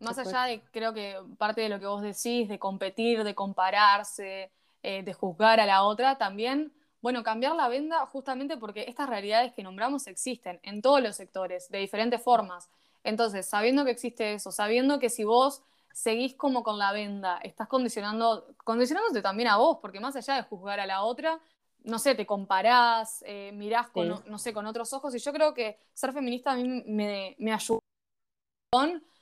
Más 0.00 0.18
allá 0.18 0.44
de, 0.44 0.62
creo 0.70 0.92
que 0.92 1.16
parte 1.38 1.62
de 1.62 1.68
lo 1.68 1.80
que 1.80 1.86
vos 1.86 2.02
decís, 2.02 2.48
de 2.48 2.58
competir, 2.58 3.24
de 3.24 3.34
compararse, 3.34 4.52
eh, 4.82 5.02
de 5.02 5.12
juzgar 5.14 5.58
a 5.60 5.66
la 5.66 5.82
otra, 5.82 6.18
también 6.18 6.72
bueno, 7.06 7.22
cambiar 7.22 7.54
la 7.54 7.68
venda 7.68 8.04
justamente 8.06 8.56
porque 8.56 8.84
estas 8.88 9.08
realidades 9.08 9.52
que 9.52 9.62
nombramos 9.62 10.08
existen 10.08 10.58
en 10.64 10.82
todos 10.82 11.00
los 11.00 11.14
sectores, 11.14 11.68
de 11.68 11.78
diferentes 11.78 12.20
formas. 12.20 12.68
Entonces, 13.04 13.46
sabiendo 13.48 13.84
que 13.84 13.92
existe 13.92 14.34
eso, 14.34 14.50
sabiendo 14.50 14.98
que 14.98 15.08
si 15.08 15.22
vos 15.22 15.62
seguís 15.92 16.34
como 16.34 16.64
con 16.64 16.80
la 16.80 16.90
venda, 16.90 17.38
estás 17.44 17.68
condicionando, 17.68 18.48
condicionándote 18.64 19.22
también 19.22 19.50
a 19.50 19.56
vos, 19.56 19.78
porque 19.80 20.00
más 20.00 20.16
allá 20.16 20.34
de 20.34 20.42
juzgar 20.42 20.80
a 20.80 20.86
la 20.86 21.04
otra, 21.04 21.38
no 21.84 22.00
sé, 22.00 22.16
te 22.16 22.26
comparás, 22.26 23.22
eh, 23.24 23.52
mirás 23.54 23.88
con, 23.90 24.20
no 24.26 24.38
sé, 24.40 24.52
con 24.52 24.66
otros 24.66 24.92
ojos, 24.92 25.14
y 25.14 25.20
yo 25.20 25.32
creo 25.32 25.54
que 25.54 25.78
ser 25.94 26.12
feminista 26.12 26.50
a 26.50 26.56
mí 26.56 26.82
me, 26.88 27.36
me 27.38 27.52
ayuda 27.52 27.78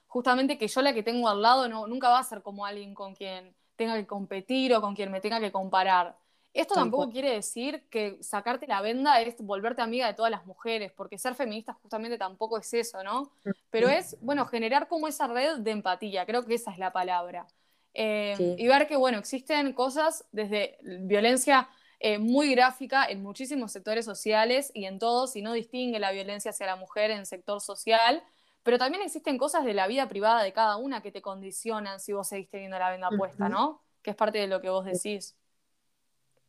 justamente 0.06 0.56
que 0.56 0.68
yo 0.68 0.80
la 0.80 0.94
que 0.94 1.02
tengo 1.02 1.28
al 1.28 1.42
lado 1.42 1.68
no, 1.68 1.86
nunca 1.86 2.08
va 2.08 2.20
a 2.20 2.24
ser 2.24 2.40
como 2.40 2.64
alguien 2.64 2.94
con 2.94 3.14
quien 3.14 3.54
tenga 3.76 3.94
que 3.96 4.06
competir 4.06 4.74
o 4.74 4.80
con 4.80 4.94
quien 4.94 5.10
me 5.12 5.20
tenga 5.20 5.38
que 5.38 5.52
comparar. 5.52 6.16
Esto 6.54 6.74
tampoco 6.74 7.10
quiere 7.10 7.30
decir 7.30 7.82
que 7.90 8.16
sacarte 8.22 8.68
la 8.68 8.80
venda 8.80 9.20
es 9.20 9.34
volverte 9.38 9.82
amiga 9.82 10.06
de 10.06 10.14
todas 10.14 10.30
las 10.30 10.46
mujeres, 10.46 10.92
porque 10.92 11.18
ser 11.18 11.34
feminista 11.34 11.72
justamente 11.72 12.16
tampoco 12.16 12.58
es 12.58 12.72
eso, 12.72 13.02
¿no? 13.02 13.32
Pero 13.70 13.88
es, 13.88 14.16
bueno, 14.20 14.46
generar 14.46 14.86
como 14.86 15.08
esa 15.08 15.26
red 15.26 15.58
de 15.58 15.72
empatía, 15.72 16.24
creo 16.24 16.46
que 16.46 16.54
esa 16.54 16.70
es 16.70 16.78
la 16.78 16.92
palabra. 16.92 17.48
Eh, 17.92 18.54
y 18.56 18.68
ver 18.68 18.86
que, 18.86 18.96
bueno, 18.96 19.18
existen 19.18 19.72
cosas 19.72 20.24
desde 20.30 20.78
violencia 20.82 21.68
eh, 21.98 22.18
muy 22.18 22.54
gráfica 22.54 23.04
en 23.04 23.22
muchísimos 23.22 23.72
sectores 23.72 24.04
sociales 24.04 24.70
y 24.74 24.84
en 24.84 25.00
todos, 25.00 25.34
y 25.34 25.42
no 25.42 25.54
distingue 25.54 25.98
la 25.98 26.12
violencia 26.12 26.52
hacia 26.52 26.66
la 26.66 26.76
mujer 26.76 27.10
en 27.10 27.26
sector 27.26 27.60
social, 27.60 28.22
pero 28.62 28.78
también 28.78 29.02
existen 29.02 29.38
cosas 29.38 29.64
de 29.64 29.74
la 29.74 29.88
vida 29.88 30.08
privada 30.08 30.42
de 30.42 30.52
cada 30.52 30.76
una 30.76 31.02
que 31.02 31.10
te 31.10 31.20
condicionan 31.20 31.98
si 31.98 32.12
vos 32.12 32.28
seguís 32.28 32.48
teniendo 32.48 32.78
la 32.78 32.90
venda 32.90 33.10
puesta, 33.10 33.48
¿no? 33.48 33.80
Que 34.02 34.10
es 34.10 34.16
parte 34.16 34.38
de 34.38 34.46
lo 34.46 34.60
que 34.60 34.70
vos 34.70 34.84
decís. 34.84 35.36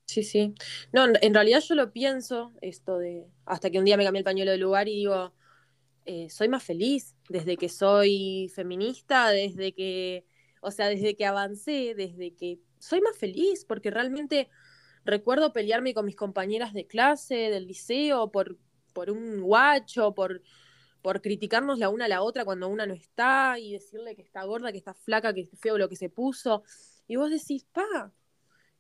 Sí, 0.08 0.24
sí. 0.24 0.54
No, 0.94 1.06
en 1.22 1.34
realidad 1.34 1.62
yo 1.62 1.76
lo 1.76 1.92
pienso, 1.92 2.54
esto 2.62 3.00
de, 3.00 3.26
hasta 3.46 3.70
que 3.72 3.80
un 3.80 3.86
día 3.86 3.98
me 3.98 4.04
cambié 4.04 4.20
el 4.20 4.24
pañuelo 4.24 4.52
de 4.52 4.58
lugar 4.58 4.88
y 4.88 4.96
digo, 4.98 5.34
eh, 6.06 6.30
soy 6.30 6.50
más 6.50 6.64
feliz 6.64 7.16
desde 7.30 7.58
que 7.58 7.70
soy 7.70 8.52
feminista, 8.56 9.30
desde 9.32 9.74
que, 9.74 10.26
o 10.62 10.72
sea, 10.72 10.88
desde 10.90 11.16
que 11.16 11.26
avancé, 11.26 11.96
desde 11.96 12.36
que 12.36 12.60
soy 12.80 13.02
más 13.02 13.18
feliz, 13.18 13.66
porque 13.66 13.92
realmente 13.92 14.50
recuerdo 15.06 15.54
pelearme 15.54 15.94
con 15.94 16.06
mis 16.06 16.16
compañeras 16.18 16.74
de 16.74 16.88
clase, 16.88 17.36
del 17.36 17.68
liceo, 17.68 18.32
por, 18.32 18.58
por 18.94 19.12
un 19.12 19.42
guacho, 19.42 20.14
por, 20.16 20.42
por 21.02 21.22
criticarnos 21.22 21.80
la 21.80 21.90
una 21.90 22.06
a 22.06 22.10
la 22.10 22.22
otra 22.24 22.46
cuando 22.46 22.68
una 22.70 22.86
no 22.88 22.94
está 22.94 23.60
y 23.60 23.74
decirle 23.74 24.16
que 24.16 24.22
está 24.24 24.44
gorda, 24.46 24.72
que 24.72 24.78
está 24.80 24.94
flaca, 24.94 25.34
que 25.34 25.42
es 25.42 25.50
feo 25.60 25.78
lo 25.78 25.90
que 25.90 25.96
se 25.96 26.10
puso. 26.10 26.64
Y 27.08 27.18
vos 27.18 27.30
decís, 27.32 27.66
pa, 27.72 28.14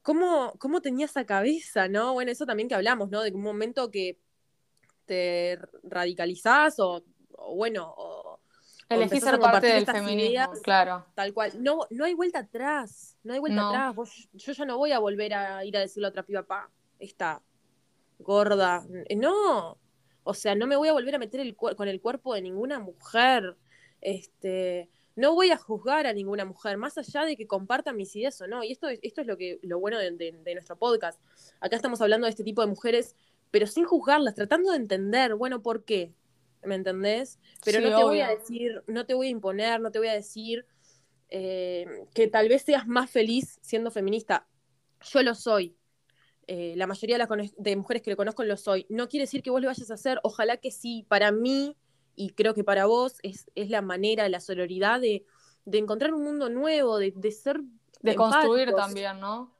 ¿Cómo, 0.05 0.53
¿Cómo 0.59 0.81
tenía 0.81 1.07
esa 1.07 1.25
cabeza, 1.25 1.87
no? 1.87 2.13
Bueno, 2.13 2.29
eso 2.29 2.45
también 2.45 2.69
que 2.69 2.75
hablamos, 2.75 3.09
¿no? 3.09 3.23
De 3.23 3.31
un 3.31 3.41
momento 3.41 3.89
que 3.89 4.19
te 5.05 5.57
radicalizás 5.81 6.75
o, 6.77 7.03
bueno, 7.55 7.91
o, 7.97 8.39
Elegís 8.87 9.23
ser 9.23 9.39
parte 9.39 9.65
del 9.65 9.87
feminismo, 9.87 10.53
claro. 10.61 11.07
Tal 11.15 11.33
cual. 11.33 11.53
No, 11.63 11.87
no 11.89 12.05
hay 12.05 12.13
vuelta 12.13 12.37
atrás, 12.37 13.17
no 13.23 13.33
hay 13.33 13.39
vuelta 13.39 13.67
atrás. 13.67 13.95
yo 14.33 14.53
ya 14.53 14.65
no 14.65 14.77
voy 14.77 14.91
a 14.91 14.99
volver 14.99 15.33
a 15.33 15.65
ir 15.65 15.75
a 15.75 15.79
decirle 15.79 16.05
a 16.05 16.09
otra 16.09 16.21
piba, 16.21 16.43
pa, 16.43 16.69
está 16.99 17.41
gorda. 18.19 18.85
No, 19.15 19.79
o 20.23 20.33
sea, 20.35 20.53
no 20.53 20.67
me 20.67 20.75
voy 20.75 20.89
a 20.89 20.93
volver 20.93 21.15
a 21.15 21.17
meter 21.17 21.39
el 21.39 21.55
con 21.55 21.87
el 21.87 21.99
cuerpo 21.99 22.35
de 22.35 22.43
ninguna 22.43 22.77
mujer. 22.77 23.57
Este, 24.01 24.91
no 25.15 25.33
voy 25.33 25.51
a 25.51 25.57
juzgar 25.57 26.07
a 26.07 26.13
ninguna 26.13 26.45
mujer, 26.45 26.77
más 26.77 26.97
allá 26.97 27.23
de 27.23 27.37
que 27.37 27.47
compartan 27.47 27.95
mis 27.95 28.15
ideas 28.15 28.39
o 28.41 28.47
no. 28.47 28.63
Y 28.63 28.71
esto, 28.71 28.87
esto 28.89 29.21
es 29.21 29.27
lo, 29.27 29.37
que, 29.37 29.59
lo 29.61 29.79
bueno 29.79 29.97
de, 29.97 30.53
nuestro 30.53 30.77
podcast. 30.77 31.19
Acá 31.61 31.75
estamos 31.75 32.01
hablando 32.01 32.25
de 32.25 32.31
este 32.31 32.43
tipo 32.43 32.61
de 32.61 32.67
mujeres, 32.67 33.15
pero 33.51 33.65
sin 33.65 33.85
juzgarlas, 33.85 34.35
tratando 34.35 34.71
de 34.71 34.77
entender, 34.77 35.35
bueno, 35.35 35.61
¿por 35.61 35.85
qué? 35.85 36.13
¿Me 36.63 36.75
entendés? 36.75 37.39
Pero 37.63 37.79
no 37.79 37.95
te 37.95 38.03
voy 38.03 38.19
a 38.19 38.29
decir, 38.29 38.83
no 38.87 39.05
te 39.05 39.13
voy 39.13 39.27
a 39.27 39.29
imponer, 39.29 39.79
no 39.79 39.91
te 39.91 39.99
voy 39.99 40.09
a 40.09 40.13
decir 40.13 40.65
eh, 41.29 41.85
que 42.13 42.27
tal 42.27 42.49
vez 42.49 42.63
seas 42.63 42.87
más 42.87 43.09
feliz 43.09 43.59
siendo 43.61 43.91
feminista. 43.91 44.47
Yo 45.01 45.21
lo 45.21 45.35
soy. 45.35 45.77
Eh, 46.47 46.73
la 46.75 46.87
mayoría 46.87 47.17
de, 47.17 47.25
las 47.25 47.53
de 47.57 47.75
mujeres 47.75 48.03
que 48.03 48.11
lo 48.11 48.17
conozco 48.17 48.43
lo 48.43 48.57
soy. 48.57 48.85
No 48.89 49.07
quiere 49.07 49.23
decir 49.23 49.41
que 49.41 49.49
vos 49.49 49.61
lo 49.61 49.67
vayas 49.67 49.89
a 49.91 49.93
hacer, 49.93 50.19
ojalá 50.23 50.57
que 50.57 50.71
sí. 50.71 51.05
Para 51.07 51.31
mí, 51.31 51.77
y 52.15 52.31
creo 52.31 52.53
que 52.53 52.63
para 52.63 52.85
vos 52.85 53.17
es, 53.23 53.45
la 53.55 53.81
manera, 53.81 54.29
la 54.29 54.39
sororidad 54.39 55.01
de, 55.01 55.25
encontrar 55.65 56.13
un 56.13 56.23
mundo 56.23 56.49
nuevo, 56.49 56.97
de, 56.97 57.13
ser... 57.31 57.61
De 58.01 58.15
construir 58.15 58.73
también, 58.73 59.19
¿no? 59.19 59.51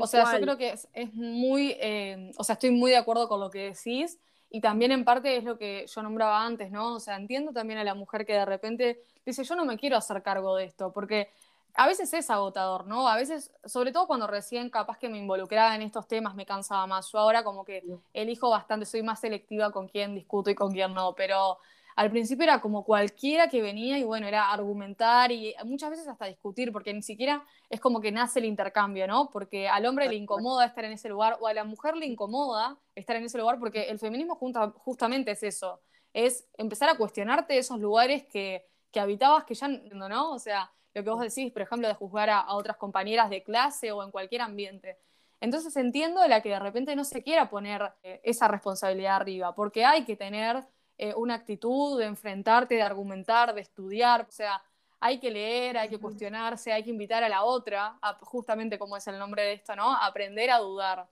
o 0.00 0.06
sea, 0.06 0.32
yo 0.34 0.40
creo 0.42 0.58
que 0.58 0.78
es, 0.92 1.14
muy, 1.14 1.76
eh, 1.80 2.32
o 2.36 2.44
sea, 2.44 2.54
estoy 2.54 2.70
muy 2.70 2.90
de 2.90 2.98
acuerdo 2.98 3.28
con 3.28 3.40
lo 3.40 3.50
que 3.50 3.72
decís 3.72 4.18
y 4.50 4.60
también 4.60 4.92
en 4.92 5.04
parte 5.04 5.36
es 5.36 5.44
lo 5.44 5.58
que 5.58 5.86
yo 5.86 6.02
nombraba 6.02 6.44
antes, 6.44 6.70
¿no? 6.70 6.94
O 6.94 7.00
sea, 7.00 7.16
entiendo 7.16 7.52
también 7.52 7.78
a 7.78 7.84
la 7.84 7.94
mujer 7.94 8.24
que 8.24 8.32
de 8.32 8.44
repente 8.44 9.02
dice, 9.24 9.44
yo 9.44 9.56
no 9.56 9.64
me 9.64 9.78
quiero 9.78 9.96
hacer 9.96 10.22
cargo 10.22 10.56
de 10.56 10.64
esto, 10.64 10.92
porque 10.92 11.30
a 11.74 11.86
veces 11.86 12.12
es 12.14 12.30
agotador, 12.30 12.86
¿no? 12.86 13.08
A 13.08 13.16
veces, 13.16 13.52
sobre 13.64 13.92
todo 13.92 14.06
cuando 14.06 14.26
recién 14.26 14.70
capaz 14.70 14.98
que 14.98 15.08
me 15.08 15.18
involucraba 15.18 15.74
en 15.74 15.82
estos 15.82 16.08
temas, 16.08 16.34
me 16.34 16.46
cansaba 16.46 16.86
más. 16.86 17.12
Yo 17.12 17.18
ahora 17.18 17.44
como 17.44 17.64
que 17.64 17.84
elijo 18.14 18.50
bastante, 18.50 18.86
soy 18.86 19.02
más 19.02 19.20
selectiva 19.20 19.70
con 19.70 19.86
quién 19.86 20.14
discuto 20.14 20.50
y 20.50 20.54
con 20.54 20.72
quién 20.72 20.94
no, 20.94 21.14
pero 21.14 21.58
al 21.98 22.12
principio 22.12 22.44
era 22.44 22.60
como 22.60 22.84
cualquiera 22.84 23.48
que 23.48 23.60
venía 23.60 23.98
y 23.98 24.04
bueno, 24.04 24.28
era 24.28 24.52
argumentar 24.52 25.32
y 25.32 25.52
muchas 25.64 25.90
veces 25.90 26.06
hasta 26.06 26.26
discutir, 26.26 26.70
porque 26.70 26.94
ni 26.94 27.02
siquiera 27.02 27.44
es 27.68 27.80
como 27.80 28.00
que 28.00 28.12
nace 28.12 28.38
el 28.38 28.44
intercambio, 28.44 29.08
¿no? 29.08 29.30
Porque 29.30 29.68
al 29.68 29.84
hombre 29.84 30.08
le 30.08 30.14
incomoda 30.14 30.64
estar 30.64 30.84
en 30.84 30.92
ese 30.92 31.08
lugar 31.08 31.38
o 31.40 31.48
a 31.48 31.54
la 31.54 31.64
mujer 31.64 31.96
le 31.96 32.06
incomoda 32.06 32.78
estar 32.94 33.16
en 33.16 33.24
ese 33.24 33.36
lugar 33.36 33.58
porque 33.58 33.88
el 33.88 33.98
feminismo 33.98 34.36
justamente 34.76 35.32
es 35.32 35.42
eso, 35.42 35.80
es 36.12 36.46
empezar 36.56 36.88
a 36.88 36.96
cuestionarte 36.96 37.58
esos 37.58 37.80
lugares 37.80 38.24
que, 38.26 38.64
habitabas 38.94 39.42
que 39.42 39.54
ya 39.54 39.66
no, 39.66 40.30
O 40.30 40.38
sea, 40.38 40.70
lo 40.94 41.02
que 41.02 41.10
vos 41.10 41.20
decís, 41.20 41.50
por 41.52 41.62
ejemplo, 41.62 41.88
de 41.88 41.94
juzgar 41.94 42.30
a, 42.30 42.54
otras 42.54 42.76
compañeras 42.76 43.28
de 43.28 43.42
clase 43.42 43.90
o 43.90 44.04
en 44.04 44.12
cualquier 44.12 44.42
ambiente. 44.42 44.98
Entonces 45.40 45.76
entiendo 45.76 46.24
la 46.28 46.42
que 46.42 46.50
de 46.50 46.60
repente 46.60 46.94
no 46.94 47.02
se 47.02 47.24
quiera 47.24 47.50
poner 47.50 47.92
eh, 48.04 48.20
esa 48.22 48.46
responsabilidad 48.46 49.16
arriba, 49.16 49.52
porque 49.56 49.84
hay 49.84 50.04
que 50.04 50.14
tener 50.14 50.64
eh, 50.98 51.14
una 51.16 51.34
actitud 51.34 51.98
de 51.98 52.06
enfrentarte, 52.06 52.74
de 52.74 52.82
argumentar, 52.82 53.54
de 53.54 53.60
estudiar, 53.60 54.26
o 54.28 54.32
sea, 54.32 54.60
hay 55.00 55.20
que 55.20 55.30
leer, 55.30 55.78
hay 55.78 55.88
que 55.88 55.98
cuestionarse, 55.98 56.72
hay 56.72 56.82
que 56.82 56.90
invitar 56.90 57.22
a 57.22 57.28
la 57.28 57.44
otra, 57.44 57.98
justamente 58.20 58.78
como 58.78 58.96
es 58.96 59.06
el 59.06 59.18
nombre 59.18 59.42
de 59.42 59.52
esto, 59.52 59.76
¿no? 59.76 59.94
aprender 59.94 60.50
a 60.50 60.58
dudar. 60.58 61.08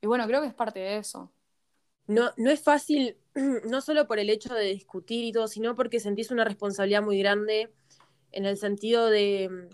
Y 0.00 0.06
bueno, 0.06 0.26
creo 0.26 0.40
que 0.40 0.46
es 0.46 0.54
parte 0.54 0.78
de 0.78 0.98
eso. 0.98 1.32
No, 2.06 2.30
no 2.36 2.50
es 2.50 2.62
fácil, 2.62 3.16
no 3.68 3.80
solo 3.80 4.06
por 4.06 4.20
el 4.20 4.30
hecho 4.30 4.54
de 4.54 4.66
discutir 4.66 5.24
y 5.24 5.32
todo, 5.32 5.48
sino 5.48 5.74
porque 5.74 5.98
sentís 5.98 6.30
una 6.30 6.44
responsabilidad 6.44 7.02
muy 7.02 7.18
grande 7.18 7.72
en 8.30 8.46
el 8.46 8.56
sentido 8.56 9.10
de, 9.10 9.68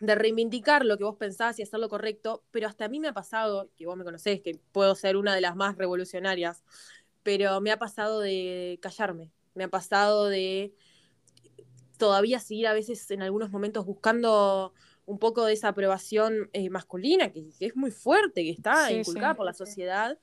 de 0.00 0.14
reivindicar 0.14 0.84
lo 0.84 0.98
que 0.98 1.04
vos 1.04 1.16
pensás 1.16 1.58
y 1.58 1.62
hacer 1.62 1.80
lo 1.80 1.88
correcto, 1.88 2.44
pero 2.50 2.66
hasta 2.66 2.84
a 2.84 2.88
mí 2.88 3.00
me 3.00 3.08
ha 3.08 3.12
pasado, 3.14 3.70
que 3.76 3.86
vos 3.86 3.96
me 3.96 4.04
conocés, 4.04 4.42
que 4.42 4.60
puedo 4.72 4.94
ser 4.94 5.16
una 5.16 5.34
de 5.34 5.40
las 5.40 5.56
más 5.56 5.78
revolucionarias, 5.78 6.64
pero 7.22 7.60
me 7.60 7.70
ha 7.70 7.78
pasado 7.78 8.20
de 8.20 8.78
callarme, 8.82 9.32
me 9.54 9.64
ha 9.64 9.68
pasado 9.68 10.28
de 10.28 10.74
todavía 11.98 12.40
seguir 12.40 12.66
a 12.66 12.72
veces 12.72 13.10
en 13.10 13.22
algunos 13.22 13.50
momentos 13.50 13.86
buscando 13.86 14.72
un 15.04 15.18
poco 15.18 15.44
de 15.44 15.52
esa 15.52 15.68
aprobación 15.68 16.50
eh, 16.52 16.70
masculina, 16.70 17.30
que, 17.30 17.50
es 17.60 17.76
muy 17.76 17.90
fuerte, 17.90 18.42
que 18.42 18.50
está 18.50 18.90
inculcada 18.92 19.34
por 19.34 19.46
la 19.46 19.54
sociedad, 19.54 20.18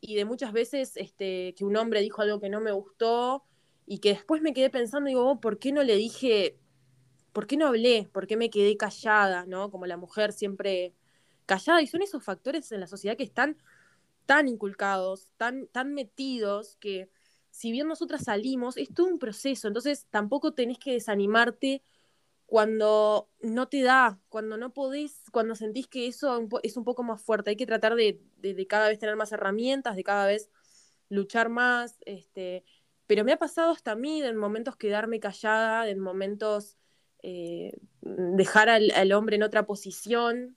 y 0.00 0.16
de 0.16 0.24
muchas 0.24 0.52
veces 0.52 0.96
este, 0.96 1.54
que 1.56 1.64
un 1.64 1.76
hombre 1.76 2.00
dijo 2.00 2.22
algo 2.22 2.40
que 2.40 2.48
no 2.48 2.60
me 2.60 2.72
gustó 2.72 3.44
y 3.86 3.98
que 3.98 4.10
después 4.10 4.40
me 4.40 4.52
quedé 4.54 4.70
pensando, 4.70 5.08
digo, 5.08 5.28
oh, 5.28 5.40
¿por 5.40 5.58
qué 5.58 5.72
no 5.72 5.82
le 5.82 5.96
dije, 5.96 6.58
por 7.32 7.46
qué 7.46 7.56
no 7.56 7.66
hablé? 7.66 8.08
¿Por 8.10 8.26
qué 8.26 8.36
me 8.36 8.50
quedé 8.50 8.76
callada, 8.76 9.46
¿no? 9.46 9.70
Como 9.70 9.86
la 9.86 9.96
mujer 9.96 10.32
siempre 10.32 10.94
callada. 11.44 11.82
Y 11.82 11.86
son 11.86 12.00
esos 12.02 12.24
factores 12.24 12.72
en 12.72 12.80
la 12.80 12.86
sociedad 12.86 13.16
que 13.16 13.24
están 13.24 13.58
tan 14.30 14.46
inculcados, 14.46 15.32
tan, 15.36 15.66
tan 15.66 15.92
metidos, 15.92 16.76
que 16.76 17.10
si 17.50 17.72
bien 17.72 17.88
nosotras 17.88 18.22
salimos, 18.22 18.76
es 18.76 18.94
todo 18.94 19.08
un 19.08 19.18
proceso. 19.18 19.66
Entonces 19.66 20.06
tampoco 20.08 20.54
tenés 20.54 20.78
que 20.78 20.92
desanimarte 20.92 21.82
cuando 22.46 23.28
no 23.40 23.66
te 23.66 23.82
da, 23.82 24.20
cuando 24.28 24.56
no 24.56 24.72
podés, 24.72 25.24
cuando 25.32 25.56
sentís 25.56 25.88
que 25.88 26.06
eso 26.06 26.46
es 26.62 26.76
un 26.76 26.84
poco 26.84 27.02
más 27.02 27.20
fuerte. 27.20 27.50
Hay 27.50 27.56
que 27.56 27.66
tratar 27.66 27.96
de, 27.96 28.22
de 28.36 28.66
cada 28.68 28.86
vez 28.88 29.00
tener 29.00 29.16
más 29.16 29.32
herramientas, 29.32 29.96
de 29.96 30.04
cada 30.04 30.26
vez 30.26 30.48
luchar 31.08 31.48
más, 31.48 31.98
este, 32.06 32.62
pero 33.08 33.24
me 33.24 33.32
ha 33.32 33.36
pasado 33.36 33.72
hasta 33.72 33.90
a 33.90 33.96
mí 33.96 34.22
en 34.22 34.36
momentos 34.36 34.76
quedarme 34.76 35.18
callada, 35.18 35.88
en 35.88 35.98
momentos 35.98 36.78
eh, 37.24 37.72
dejar 38.00 38.68
al, 38.68 39.10
hombre 39.10 39.34
en 39.34 39.42
otra 39.42 39.66
posición. 39.66 40.56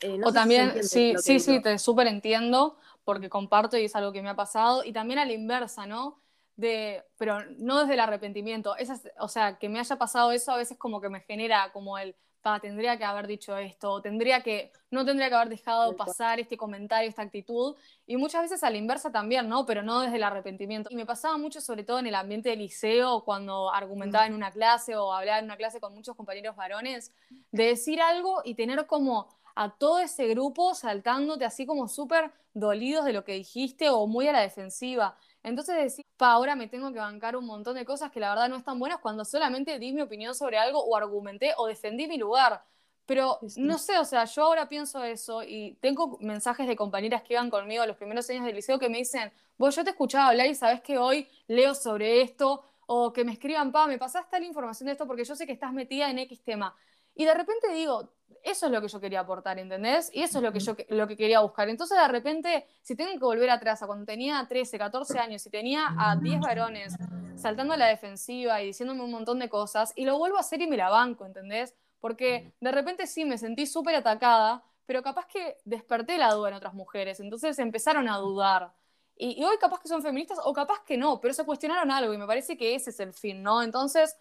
Eh, 0.00 0.20
o 0.24 0.32
también, 0.32 0.82
sí, 0.82 1.14
sí, 1.18 1.40
sí, 1.40 1.60
te 1.60 1.78
súper 1.78 2.06
entiendo, 2.06 2.78
porque 3.04 3.28
comparto 3.28 3.76
y 3.76 3.84
es 3.84 3.96
algo 3.96 4.12
que 4.12 4.22
me 4.22 4.30
ha 4.30 4.36
pasado, 4.36 4.84
y 4.84 4.92
también 4.92 5.18
a 5.18 5.24
la 5.24 5.32
inversa, 5.32 5.86
¿no? 5.86 6.20
De, 6.56 7.04
pero 7.16 7.40
no 7.58 7.80
desde 7.80 7.94
el 7.94 8.00
arrepentimiento, 8.00 8.74
o 9.18 9.28
sea, 9.28 9.58
que 9.58 9.68
me 9.68 9.78
haya 9.78 9.96
pasado 9.96 10.32
eso 10.32 10.52
a 10.52 10.56
veces 10.56 10.76
como 10.76 11.00
que 11.00 11.08
me 11.08 11.20
genera 11.20 11.70
como 11.72 11.98
el, 11.98 12.14
tendría 12.60 12.96
que 12.96 13.04
haber 13.04 13.26
dicho 13.26 13.56
esto, 13.56 14.00
tendría 14.00 14.42
que, 14.42 14.72
no 14.90 15.04
tendría 15.04 15.28
que 15.28 15.34
haber 15.34 15.48
dejado 15.48 15.94
pasar 15.96 16.40
este 16.40 16.56
comentario, 16.56 17.08
esta 17.08 17.22
actitud, 17.22 17.76
y 18.06 18.16
muchas 18.16 18.42
veces 18.42 18.62
a 18.64 18.70
la 18.70 18.78
inversa 18.78 19.12
también, 19.12 19.48
¿no? 19.48 19.66
Pero 19.66 19.82
no 19.82 20.00
desde 20.00 20.16
el 20.16 20.22
arrepentimiento. 20.22 20.88
Y 20.90 20.96
me 20.96 21.06
pasaba 21.06 21.36
mucho, 21.36 21.60
sobre 21.60 21.84
todo 21.84 21.98
en 21.98 22.06
el 22.06 22.14
ambiente 22.14 22.48
del 22.48 22.60
liceo, 22.60 23.22
cuando 23.24 23.72
argumentaba 23.72 24.26
en 24.26 24.34
una 24.34 24.50
clase 24.50 24.96
o 24.96 25.12
hablaba 25.12 25.38
en 25.38 25.44
una 25.44 25.56
clase 25.56 25.80
con 25.80 25.94
muchos 25.94 26.16
compañeros 26.16 26.56
varones, 26.56 27.12
de 27.52 27.64
decir 27.64 28.00
algo 28.00 28.40
y 28.44 28.54
tener 28.54 28.86
como 28.86 29.28
a 29.54 29.70
todo 29.70 30.00
ese 30.00 30.26
grupo 30.28 30.74
saltándote 30.74 31.44
así 31.44 31.66
como 31.66 31.88
súper 31.88 32.32
dolidos 32.54 33.04
de 33.04 33.12
lo 33.12 33.24
que 33.24 33.32
dijiste 33.34 33.90
o 33.90 34.06
muy 34.06 34.28
a 34.28 34.32
la 34.32 34.40
defensiva. 34.40 35.16
Entonces 35.42 35.76
decir, 35.76 36.04
pa, 36.16 36.32
ahora 36.32 36.56
me 36.56 36.68
tengo 36.68 36.92
que 36.92 36.98
bancar 36.98 37.36
un 37.36 37.46
montón 37.46 37.74
de 37.74 37.84
cosas 37.84 38.10
que 38.10 38.20
la 38.20 38.30
verdad 38.30 38.48
no 38.48 38.56
están 38.56 38.78
buenas 38.78 38.98
cuando 39.00 39.24
solamente 39.24 39.78
di 39.78 39.92
mi 39.92 40.02
opinión 40.02 40.34
sobre 40.34 40.58
algo 40.58 40.82
o 40.84 40.96
argumenté 40.96 41.52
o 41.56 41.66
defendí 41.66 42.06
mi 42.06 42.18
lugar. 42.18 42.62
Pero 43.06 43.38
no 43.56 43.78
sé, 43.78 43.98
o 43.98 44.04
sea, 44.04 44.24
yo 44.24 44.44
ahora 44.44 44.68
pienso 44.68 45.02
eso 45.02 45.42
y 45.42 45.76
tengo 45.80 46.16
mensajes 46.20 46.68
de 46.68 46.76
compañeras 46.76 47.22
que 47.22 47.34
iban 47.34 47.50
conmigo 47.50 47.82
a 47.82 47.86
los 47.86 47.96
primeros 47.96 48.28
años 48.30 48.44
del 48.44 48.54
liceo 48.54 48.78
que 48.78 48.88
me 48.88 48.98
dicen, 48.98 49.32
vos 49.58 49.74
yo 49.74 49.82
te 49.82 49.90
escuchaba 49.90 50.28
hablar 50.28 50.46
y 50.46 50.54
sabes 50.54 50.80
que 50.80 50.96
hoy 50.96 51.28
leo 51.48 51.74
sobre 51.74 52.22
esto, 52.22 52.62
o 52.92 53.12
que 53.12 53.24
me 53.24 53.32
escriban, 53.32 53.70
pa, 53.70 53.86
me 53.86 53.98
pasaste 53.98 54.40
la 54.40 54.46
información 54.46 54.86
de 54.86 54.92
esto 54.92 55.06
porque 55.06 55.24
yo 55.24 55.36
sé 55.36 55.46
que 55.46 55.52
estás 55.52 55.72
metida 55.72 56.10
en 56.10 56.18
X 56.18 56.42
tema. 56.42 56.74
Y 57.14 57.24
de 57.24 57.34
repente 57.34 57.72
digo, 57.72 58.12
eso 58.42 58.66
es 58.66 58.72
lo 58.72 58.80
que 58.80 58.88
yo 58.88 59.00
quería 59.00 59.20
aportar, 59.20 59.58
¿entendés? 59.58 60.10
Y 60.12 60.22
eso 60.22 60.38
es 60.38 60.44
lo 60.44 60.52
que 60.52 60.60
yo 60.60 60.76
lo 60.88 61.06
que 61.06 61.16
quería 61.16 61.40
buscar. 61.40 61.68
Entonces, 61.68 61.98
de 61.98 62.08
repente, 62.08 62.66
si 62.82 62.96
tengo 62.96 63.10
que 63.12 63.18
volver 63.18 63.50
atrás 63.50 63.82
a 63.82 63.86
cuando 63.86 64.04
tenía 64.04 64.44
13, 64.48 64.78
14 64.78 65.18
años 65.18 65.44
y 65.46 65.50
tenía 65.50 65.94
a 65.98 66.16
10 66.16 66.40
varones 66.40 66.94
saltando 67.36 67.74
a 67.74 67.76
la 67.76 67.86
defensiva 67.86 68.60
y 68.62 68.66
diciéndome 68.66 69.02
un 69.02 69.10
montón 69.10 69.38
de 69.38 69.48
cosas, 69.48 69.92
y 69.96 70.04
lo 70.04 70.18
vuelvo 70.18 70.36
a 70.36 70.40
hacer 70.40 70.60
y 70.60 70.66
me 70.66 70.76
la 70.76 70.90
banco, 70.90 71.26
¿entendés? 71.26 71.74
Porque 72.00 72.52
de 72.60 72.72
repente 72.72 73.06
sí 73.06 73.24
me 73.24 73.38
sentí 73.38 73.66
súper 73.66 73.94
atacada, 73.94 74.62
pero 74.86 75.02
capaz 75.02 75.26
que 75.26 75.58
desperté 75.64 76.18
la 76.18 76.32
duda 76.32 76.48
en 76.48 76.54
otras 76.54 76.74
mujeres, 76.74 77.20
entonces 77.20 77.58
empezaron 77.58 78.08
a 78.08 78.16
dudar. 78.18 78.72
Y, 79.16 79.40
y 79.40 79.44
hoy 79.44 79.56
capaz 79.58 79.80
que 79.80 79.88
son 79.88 80.02
feministas 80.02 80.38
o 80.42 80.52
capaz 80.52 80.82
que 80.84 80.96
no, 80.96 81.20
pero 81.20 81.34
se 81.34 81.44
cuestionaron 81.44 81.90
algo 81.90 82.12
y 82.14 82.18
me 82.18 82.26
parece 82.26 82.56
que 82.56 82.74
ese 82.74 82.90
es 82.90 83.00
el 83.00 83.12
fin, 83.12 83.42
¿no? 83.42 83.62
Entonces, 83.62 84.16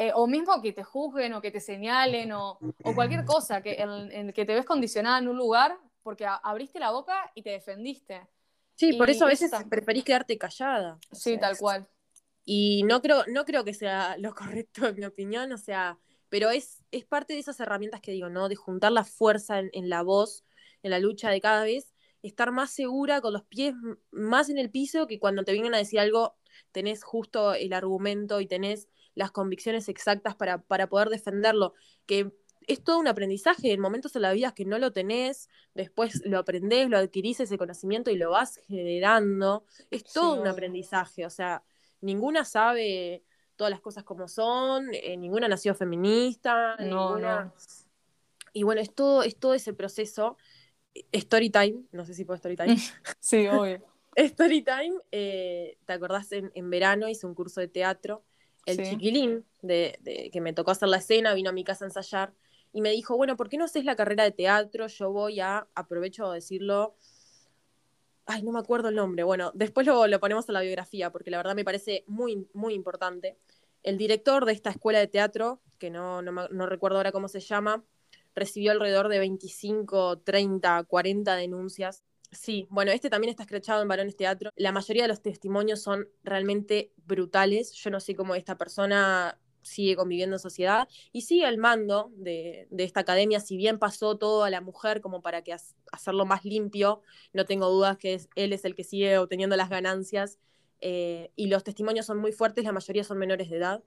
eh, 0.00 0.12
o 0.14 0.28
mismo 0.28 0.62
que 0.62 0.72
te 0.72 0.84
juzguen 0.84 1.32
o 1.32 1.40
que 1.40 1.50
te 1.50 1.58
señalen 1.58 2.30
o, 2.30 2.60
cualquier 2.94 3.24
cosa, 3.24 3.60
que, 3.60 3.76
en, 3.80 4.32
que 4.32 4.44
te 4.44 4.54
ves 4.54 4.64
condicionada 4.64 5.18
en 5.18 5.26
un 5.26 5.36
lugar 5.36 5.76
porque 6.04 6.24
abriste 6.24 6.78
la 6.78 6.92
boca 6.92 7.32
y 7.34 7.42
te 7.42 7.50
defendiste. 7.50 8.28
Sí, 8.76 8.92
por 8.92 9.10
eso 9.10 9.24
a 9.24 9.28
veces 9.28 9.50
preferís 9.68 10.04
quedarte 10.04 10.38
callada. 10.38 11.00
Sí, 11.10 11.36
tal 11.36 11.58
cual. 11.58 11.88
Y 12.44 12.84
no 12.84 13.02
creo, 13.02 13.24
no 13.26 13.44
creo 13.44 13.64
que 13.64 13.74
sea 13.74 14.16
lo 14.18 14.32
correcto 14.36 14.86
en 14.86 14.94
mi 14.94 15.04
opinión, 15.04 15.50
o 15.50 15.58
sea, 15.58 15.98
pero 16.28 16.50
es, 16.50 16.84
es 16.92 17.04
parte 17.04 17.32
de 17.32 17.40
esas 17.40 17.58
herramientas 17.58 18.00
que 18.00 18.12
digo, 18.12 18.28
¿no? 18.28 18.48
De 18.48 18.54
juntar 18.54 18.92
la 18.92 19.02
fuerza 19.02 19.58
en, 19.58 19.68
en 19.72 19.88
la 19.88 20.02
voz, 20.02 20.44
en 20.84 20.92
la 20.92 21.00
lucha 21.00 21.28
de 21.30 21.40
cada 21.40 21.64
vez, 21.64 21.92
estar 22.22 22.52
más 22.52 22.70
segura, 22.70 23.20
con 23.20 23.32
los 23.32 23.42
pies 23.42 23.74
más 24.12 24.48
en 24.48 24.58
el 24.58 24.70
piso, 24.70 25.08
que 25.08 25.18
cuando 25.18 25.42
te 25.42 25.52
vienen 25.52 25.74
a 25.74 25.78
decir 25.78 25.98
algo, 25.98 26.36
tenés 26.70 27.02
justo 27.02 27.54
el 27.54 27.72
argumento 27.72 28.40
y 28.40 28.46
tenés 28.46 28.88
las 29.18 29.32
convicciones 29.32 29.88
exactas 29.88 30.36
para, 30.36 30.62
para 30.62 30.88
poder 30.88 31.08
defenderlo, 31.08 31.74
que 32.06 32.32
es 32.68 32.84
todo 32.84 33.00
un 33.00 33.08
aprendizaje, 33.08 33.72
en 33.72 33.80
momentos 33.80 34.14
en 34.14 34.22
la 34.22 34.32
vida 34.32 34.54
que 34.54 34.64
no 34.64 34.78
lo 34.78 34.92
tenés, 34.92 35.48
después 35.74 36.22
lo 36.24 36.38
aprendés, 36.38 36.88
lo 36.88 36.98
adquirís 36.98 37.40
ese 37.40 37.58
conocimiento 37.58 38.12
y 38.12 38.16
lo 38.16 38.30
vas 38.30 38.60
generando, 38.68 39.64
es 39.90 40.04
todo 40.04 40.40
un 40.40 40.46
aprendizaje, 40.46 41.26
o 41.26 41.30
sea, 41.30 41.64
ninguna 42.00 42.44
sabe 42.44 43.24
todas 43.56 43.72
las 43.72 43.80
cosas 43.80 44.04
como 44.04 44.28
son, 44.28 44.90
eh, 44.92 45.16
ninguna 45.16 45.48
nació 45.48 45.74
feminista, 45.74 46.76
ninguna... 46.76 47.52
Y 48.52 48.62
bueno, 48.62 48.80
es 48.80 48.94
todo, 48.94 49.24
es 49.24 49.36
todo 49.36 49.52
ese 49.52 49.74
proceso. 49.74 50.36
Story 51.12 51.50
time, 51.50 51.82
no 51.92 52.04
sé 52.04 52.14
si 52.14 52.24
puedo 52.24 52.36
story 52.36 52.56
time. 52.56 52.76
sí, 53.20 53.46
obvio. 53.48 53.84
story 54.14 54.62
time, 54.62 54.94
eh, 55.10 55.76
¿te 55.84 55.92
acordás? 55.92 56.30
En, 56.32 56.50
en 56.54 56.70
verano 56.70 57.08
hice 57.08 57.26
un 57.26 57.34
curso 57.34 57.60
de 57.60 57.68
teatro 57.68 58.24
el 58.68 58.88
chiquilín 58.88 59.44
de, 59.62 60.30
que 60.32 60.40
me 60.40 60.52
tocó 60.52 60.70
hacer 60.70 60.88
la 60.88 60.98
escena, 60.98 61.34
vino 61.34 61.50
a 61.50 61.52
mi 61.52 61.64
casa 61.64 61.84
a 61.84 61.88
ensayar 61.88 62.32
y 62.72 62.80
me 62.80 62.90
dijo, 62.90 63.16
bueno, 63.16 63.36
¿por 63.36 63.48
qué 63.48 63.56
no 63.56 63.64
haces 63.64 63.84
la 63.84 63.96
carrera 63.96 64.24
de 64.24 64.30
teatro? 64.30 64.86
Yo 64.86 65.10
voy 65.10 65.40
a, 65.40 65.66
aprovecho 65.74 66.28
de 66.30 66.36
decirlo, 66.36 66.94
ay, 68.26 68.42
no 68.42 68.52
me 68.52 68.58
acuerdo 68.58 68.90
el 68.90 68.94
nombre, 68.94 69.22
bueno, 69.22 69.50
después 69.54 69.86
lo, 69.86 70.06
lo 70.06 70.20
ponemos 70.20 70.48
en 70.48 70.54
la 70.54 70.60
biografía 70.60 71.10
porque 71.10 71.30
la 71.30 71.38
verdad 71.38 71.54
me 71.54 71.64
parece 71.64 72.04
muy, 72.06 72.46
muy 72.52 72.74
importante. 72.74 73.36
El 73.82 73.96
director 73.96 74.44
de 74.44 74.52
esta 74.52 74.70
escuela 74.70 74.98
de 74.98 75.06
teatro, 75.06 75.60
que 75.78 75.90
no, 75.90 76.20
no, 76.20 76.48
no 76.48 76.66
recuerdo 76.66 76.98
ahora 76.98 77.12
cómo 77.12 77.28
se 77.28 77.40
llama, 77.40 77.84
recibió 78.34 78.72
alrededor 78.72 79.08
de 79.08 79.18
25, 79.18 80.18
30, 80.18 80.84
40 80.84 81.36
denuncias 81.36 82.04
Sí, 82.30 82.66
bueno, 82.70 82.92
este 82.92 83.08
también 83.08 83.30
está 83.30 83.44
escrachado 83.44 83.80
en 83.80 83.88
Varones 83.88 84.16
Teatro. 84.16 84.50
La 84.56 84.70
mayoría 84.70 85.04
de 85.04 85.08
los 85.08 85.22
testimonios 85.22 85.80
son 85.80 86.08
realmente 86.22 86.92
brutales. 87.06 87.72
Yo 87.72 87.90
no 87.90 88.00
sé 88.00 88.14
cómo 88.14 88.34
esta 88.34 88.58
persona 88.58 89.38
sigue 89.62 89.96
conviviendo 89.96 90.36
en 90.36 90.40
sociedad 90.40 90.88
y 91.12 91.22
sigue 91.22 91.46
al 91.46 91.58
mando 91.58 92.10
de, 92.14 92.68
esta 92.78 93.00
academia, 93.00 93.40
si 93.40 93.56
bien 93.56 93.78
pasó 93.78 94.16
todo 94.16 94.44
a 94.44 94.50
la 94.50 94.60
mujer 94.60 95.00
como 95.00 95.22
para 95.22 95.42
que 95.42 95.54
hacerlo 95.92 96.26
más 96.26 96.44
limpio, 96.44 97.02
no 97.32 97.44
tengo 97.44 97.68
dudas 97.68 97.96
que 97.98 98.20
él 98.34 98.52
es 98.52 98.64
el 98.64 98.74
que 98.74 98.84
sigue 98.84 99.18
obteniendo 99.18 99.56
las 99.56 99.68
ganancias 99.68 100.38
eh, 100.80 101.32
y 101.34 101.48
los 101.48 101.64
testimonios 101.64 102.06
son 102.06 102.18
muy 102.18 102.32
fuertes, 102.32 102.64
la 102.64 102.72
mayoría 102.72 103.04
son 103.04 103.18
menores 103.18 103.50
de 103.50 103.56
edad. 103.56 103.82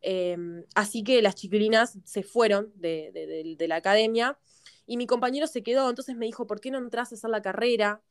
Em, 0.00 0.64
así 0.74 1.02
que 1.02 1.22
las 1.22 1.34
chiquilinas 1.34 1.98
se 2.04 2.22
fueron 2.22 2.72
de 2.76 3.56
la 3.68 3.76
academia 3.76 4.38
y 4.88 4.96
mi 4.96 5.06
compañero 5.06 5.46
se 5.46 5.62
quedó, 5.62 5.88
entonces 5.90 6.16
me 6.16 6.24
dijo, 6.26 6.46
¿por 6.46 6.60
qué 6.60 6.70
no 6.70 6.78
entras 6.78 7.12
a 7.12 7.14
hacer 7.16 7.28
la 7.30 7.42
carrera? 7.42 8.02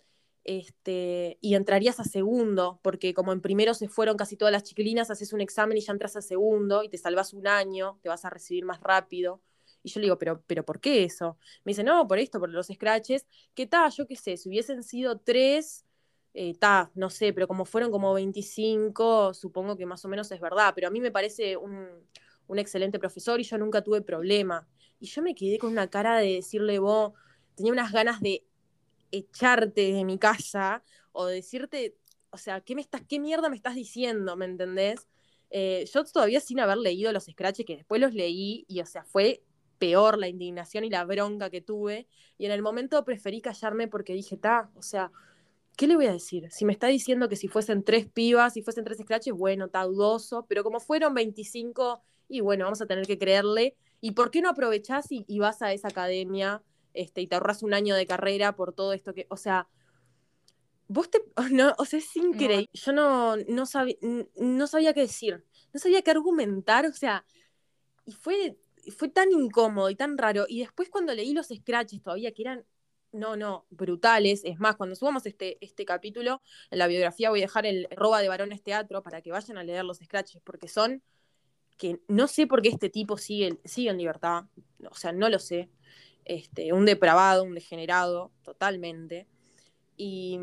Este, 0.44 1.40
y 1.42 1.56
entrarías 1.56 2.00
a 2.00 2.04
segundo, 2.04 2.80
porque 2.84 3.16
como 3.16 3.34
en 3.34 3.42
primero 3.42 3.74
se 3.74 3.90
fueron 3.90 4.16
casi 4.16 4.38
todas 4.38 4.52
las 4.52 4.64
chiquilinas, 4.64 5.10
haces 5.10 5.34
un 5.34 5.42
examen 5.42 5.76
y 5.78 5.82
ya 5.82 5.92
entras 5.92 6.16
a 6.16 6.22
segundo 6.22 6.84
y 6.84 6.90
te 6.90 7.00
salvas 7.00 7.34
un 7.34 7.48
año, 7.48 8.00
te 8.04 8.10
vas 8.10 8.26
a 8.26 8.30
recibir 8.30 8.64
más 8.64 8.80
rápido. 8.80 9.42
Y 9.82 9.90
yo 9.90 10.00
le 10.00 10.06
digo, 10.06 10.18
¿pero, 10.20 10.44
pero 10.46 10.64
por 10.64 10.80
qué 10.80 11.04
eso? 11.04 11.38
Me 11.66 11.72
dice, 11.72 11.84
no, 11.84 12.08
por 12.08 12.20
esto, 12.20 12.40
por 12.40 12.50
los 12.50 12.68
scratches. 12.68 13.26
¿Qué 13.56 13.66
tal? 13.66 13.92
Yo 13.92 14.06
qué 14.06 14.16
sé, 14.16 14.38
si 14.38 14.48
hubiesen 14.48 14.84
sido 14.84 15.18
tres, 15.20 15.84
eh, 16.36 16.54
ta, 16.60 16.92
no 16.94 17.10
sé, 17.10 17.34
pero 17.34 17.48
como 17.48 17.66
fueron 17.66 17.90
como 17.92 18.14
25, 18.14 19.34
supongo 19.34 19.76
que 19.78 19.88
más 19.88 20.06
o 20.06 20.10
menos 20.10 20.32
es 20.32 20.40
verdad. 20.40 20.74
Pero 20.76 20.88
a 20.90 20.92
mí 20.92 21.02
me 21.02 21.12
parece 21.12 21.58
un, 21.58 21.88
un 22.48 22.60
excelente 22.60 23.00
profesor 23.00 23.40
y 23.40 23.44
yo 23.44 23.58
nunca 23.58 23.84
tuve 23.84 24.02
problema. 24.02 24.68
Y 25.00 25.08
yo 25.08 25.22
me 25.22 25.36
quedé 25.36 25.58
con 25.58 25.72
una 25.72 25.90
cara 25.90 26.18
de 26.18 26.34
decirle, 26.34 26.80
vos, 26.80 27.14
tenía 27.56 27.72
unas 27.72 27.92
ganas 27.92 28.22
de 28.22 28.46
echarte 29.12 29.94
de 29.94 30.04
mi 30.06 30.18
casa 30.18 30.84
o 31.12 31.26
de 31.26 31.36
decirte, 31.36 31.98
o 32.30 32.38
sea, 32.38 32.62
¿qué, 32.62 32.76
me 32.76 32.82
estás, 32.82 33.02
qué 33.08 33.20
mierda 33.20 33.50
me 33.50 33.56
estás 33.56 33.76
diciendo? 33.76 34.36
¿Me 34.36 34.46
entendés? 34.46 35.08
Eh, 35.50 35.86
yo 35.94 36.04
todavía 36.06 36.40
sin 36.40 36.60
haber 36.60 36.78
leído 36.78 37.12
los 37.12 37.26
scratches, 37.26 37.66
que 37.66 37.78
después 37.78 38.02
los 38.02 38.14
leí, 38.14 38.66
y 38.68 38.82
o 38.82 38.86
sea, 38.86 39.04
fue 39.04 39.44
peor 39.78 40.18
la 40.18 40.28
indignación 40.28 40.84
y 40.84 40.90
la 40.90 41.06
bronca 41.06 41.50
que 41.50 41.62
tuve. 41.62 42.08
Y 42.38 42.46
en 42.46 42.52
el 42.52 42.62
momento 42.62 43.04
preferí 43.06 43.42
callarme 43.42 43.88
porque 43.88 44.14
dije, 44.14 44.38
ta, 44.38 44.70
o 44.76 44.82
sea, 44.82 45.12
¿qué 45.76 45.88
le 45.88 45.96
voy 45.96 46.08
a 46.08 46.14
decir? 46.14 46.52
Si 46.52 46.66
me 46.66 46.74
está 46.74 46.88
diciendo 46.88 47.30
que 47.30 47.36
si 47.36 47.48
fuesen 47.48 47.84
tres 47.84 48.08
pibas, 48.08 48.54
si 48.54 48.62
fuesen 48.62 48.84
tres 48.84 48.98
scratches, 49.00 49.34
bueno, 49.34 49.66
está 49.66 49.84
dudoso, 49.84 50.46
pero 50.48 50.64
como 50.64 50.80
fueron 50.80 51.14
25, 51.14 52.02
y 52.30 52.42
bueno, 52.42 52.66
vamos 52.66 52.82
a 52.82 52.88
tener 52.88 53.06
que 53.06 53.18
creerle 53.18 53.76
¿Y 54.02 54.12
por 54.12 54.32
qué 54.32 54.42
no 54.42 54.50
aprovechás 54.50 55.08
y, 55.10 55.40
vas 55.40 55.62
a 55.62 55.74
esa 55.74 55.88
academia 55.88 56.64
este, 56.94 57.22
y 57.22 57.28
te 57.28 57.36
ahorras 57.36 57.64
un 57.64 57.74
año 57.74 57.96
de 57.96 58.06
carrera 58.06 58.56
por 58.56 58.74
todo 58.74 58.94
esto 58.94 59.14
que, 59.14 59.28
o 59.30 59.38
sea, 59.38 59.68
vos 60.88 61.10
te, 61.10 61.20
no, 61.52 61.74
o 61.78 61.86
sea, 61.86 62.00
es 62.00 62.16
increíble. 62.16 62.70
Yo 62.74 62.92
no, 62.94 63.38
no, 63.38 63.64
no 64.36 64.68
sabía 64.68 64.94
qué 64.94 65.02
decir, 65.02 65.46
no 65.74 65.80
sabía 65.80 66.02
qué 66.02 66.12
argumentar, 66.12 66.86
o 66.86 66.94
sea, 66.94 67.26
y 68.06 68.14
fue, 68.14 68.58
fue 68.96 69.10
tan 69.10 69.32
incómodo 69.32 69.90
y 69.90 69.96
tan 69.96 70.18
raro. 70.18 70.46
Y 70.48 70.62
después 70.62 70.90
cuando 70.90 71.14
leí 71.14 71.34
los 71.34 71.48
scratches 71.48 72.02
todavía, 72.02 72.32
que 72.32 72.44
eran, 72.44 72.66
no, 73.12 73.36
no, 73.36 73.66
brutales, 73.70 74.42
es 74.46 74.60
más, 74.60 74.76
cuando 74.76 74.96
subamos 74.96 75.26
este, 75.26 75.58
este 75.62 75.86
capítulo, 75.86 76.42
en 76.72 76.80
la 76.80 76.88
biografía 76.88 77.30
voy 77.30 77.40
a 77.40 77.44
dejar 77.44 77.66
el 77.66 77.88
Roba 77.92 78.22
de 78.22 78.30
Varones 78.30 78.64
Teatro 78.64 79.04
para 79.04 79.22
que 79.22 79.32
vayan 79.32 79.58
a 79.58 79.64
leer 79.64 79.84
los 79.86 79.98
scratches, 79.98 80.42
porque 80.44 80.68
son 80.68 81.04
que 81.78 82.00
no 82.08 82.28
sé 82.28 82.48
por 82.48 82.62
qué 82.62 82.70
este 82.70 82.90
tipo 82.90 83.18
sigue, 83.18 83.60
sigue 83.64 83.90
en 83.90 83.98
libertad, 83.98 84.46
o 84.90 84.96
sea, 84.96 85.12
no 85.12 85.30
lo 85.30 85.40
sé. 85.40 85.70
Este, 86.26 86.74
un 86.74 86.86
depravado, 86.86 87.44
un 87.44 87.54
degenerado, 87.54 88.32
totalmente. 88.44 89.28
Y, 89.96 90.38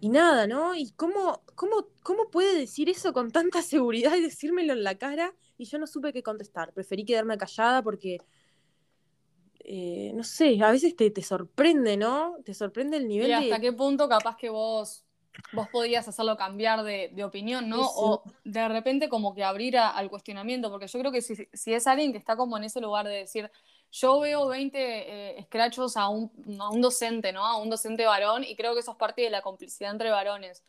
y 0.00 0.08
nada, 0.08 0.46
¿no? 0.46 0.74
¿Y 0.76 0.92
cómo, 0.92 1.42
cómo, 1.54 1.88
cómo 2.02 2.30
puede 2.30 2.56
decir 2.56 2.88
eso 2.88 3.12
con 3.12 3.30
tanta 3.30 3.62
seguridad 3.62 4.14
y 4.16 4.22
decírmelo 4.22 4.72
en 4.74 4.84
la 4.84 4.96
cara? 4.96 5.34
Y 5.56 5.64
yo 5.64 5.78
no 5.78 5.86
supe 5.86 6.12
qué 6.12 6.22
contestar. 6.22 6.72
Preferí 6.72 7.04
quedarme 7.04 7.36
callada 7.36 7.82
porque, 7.82 8.18
eh, 9.64 10.12
no 10.14 10.22
sé, 10.22 10.62
a 10.62 10.70
veces 10.70 10.94
te, 10.94 11.10
te, 11.10 11.22
sorprende, 11.22 11.96
¿no? 11.96 12.36
Te 12.44 12.54
sorprende 12.54 12.98
el 12.98 13.08
nivel 13.08 13.30
¿Y 13.30 13.32
hasta 13.32 13.60
qué 13.60 13.72
punto 13.72 14.08
capaz 14.08 14.36
que 14.36 14.48
vos, 14.48 15.04
vos 15.52 15.68
podías 15.68 16.06
hacerlo 16.08 16.36
cambiar 16.36 16.82
de, 16.82 17.10
de 17.14 17.24
opinión, 17.24 17.68
¿no? 17.68 17.82
O 17.82 18.22
de 18.44 18.68
repente 18.68 19.08
como 19.08 19.34
que 19.34 19.44
abrir 19.44 19.78
al 19.78 20.10
cuestionamiento, 20.10 20.70
porque 20.70 20.86
yo 20.86 20.98
creo 20.98 21.12
que 21.12 21.22
si, 21.22 21.48
si 21.52 21.74
es 21.74 21.86
alguien 21.86 22.12
que 22.12 22.18
está 22.18 22.36
como 22.36 22.56
en 22.56 22.64
ese 22.64 22.80
lugar 22.80 23.06
de 23.06 23.14
decir 23.14 23.50
yo 23.90 24.20
veo 24.20 24.46
20 24.48 24.78
eh, 24.78 25.38
escrachos 25.38 25.96
a 25.96 26.08
un, 26.08 26.30
a 26.60 26.70
un, 26.70 26.80
docente, 26.80 27.32
¿no? 27.32 27.44
A 27.44 27.56
un 27.56 27.70
docente 27.70 28.04
varón 28.04 28.44
y 28.44 28.54
creo 28.54 28.74
que 28.74 28.80
eso 28.80 28.92
es 28.92 28.96
parte 28.96 29.22
de 29.22 29.30
la 29.30 29.42
complicidad 29.42 29.90
entre 29.90 30.10
varones. 30.10 30.62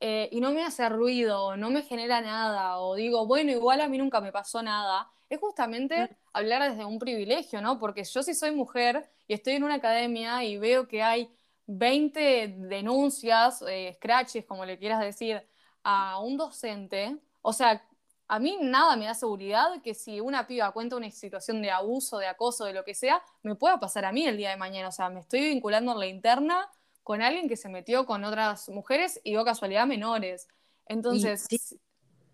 Eh, 0.00 0.28
y 0.32 0.40
no 0.40 0.52
me 0.52 0.62
hace 0.62 0.88
ruido, 0.88 1.56
no 1.56 1.70
me 1.70 1.82
genera 1.82 2.20
nada, 2.22 2.78
o 2.78 2.94
digo, 2.94 3.26
bueno, 3.26 3.50
igual 3.52 3.82
a 3.82 3.88
mí 3.88 3.98
nunca 3.98 4.22
me 4.22 4.32
pasó 4.32 4.62
nada, 4.62 5.10
es 5.28 5.38
justamente 5.38 6.16
hablar 6.32 6.70
desde 6.70 6.86
un 6.86 6.98
privilegio, 6.98 7.60
¿no? 7.60 7.78
Porque 7.78 8.04
yo 8.04 8.22
si 8.22 8.34
soy 8.34 8.52
mujer 8.52 9.10
y 9.28 9.34
estoy 9.34 9.54
en 9.54 9.64
una 9.64 9.74
academia 9.74 10.42
y 10.42 10.56
veo 10.56 10.88
que 10.88 11.02
hay 11.02 11.30
20 11.72 12.56
denuncias, 12.68 13.62
eh, 13.68 13.92
scratches, 13.96 14.44
como 14.44 14.64
le 14.64 14.78
quieras 14.78 15.00
decir, 15.00 15.40
a 15.84 16.18
un 16.18 16.36
docente, 16.36 17.16
o 17.42 17.52
sea, 17.52 17.82
a 18.26 18.38
mí 18.38 18.58
nada 18.60 18.96
me 18.96 19.06
da 19.06 19.14
seguridad 19.14 19.80
que 19.82 19.94
si 19.94 20.20
una 20.20 20.46
piba 20.46 20.70
cuenta 20.72 20.96
una 20.96 21.10
situación 21.10 21.62
de 21.62 21.70
abuso, 21.70 22.18
de 22.18 22.26
acoso, 22.26 22.64
de 22.64 22.72
lo 22.72 22.84
que 22.84 22.94
sea, 22.94 23.22
me 23.42 23.54
pueda 23.56 23.80
pasar 23.80 24.04
a 24.04 24.12
mí 24.12 24.24
el 24.24 24.36
día 24.36 24.50
de 24.50 24.56
mañana. 24.56 24.88
O 24.88 24.92
sea, 24.92 25.10
me 25.10 25.20
estoy 25.20 25.40
vinculando 25.40 25.92
en 25.92 25.98
la 25.98 26.06
interna 26.06 26.68
con 27.02 27.22
alguien 27.22 27.48
que 27.48 27.56
se 27.56 27.68
metió 27.68 28.06
con 28.06 28.24
otras 28.24 28.68
mujeres 28.68 29.20
y 29.24 29.34
o 29.36 29.44
casualidad 29.44 29.86
menores. 29.86 30.46
Entonces, 30.86 31.46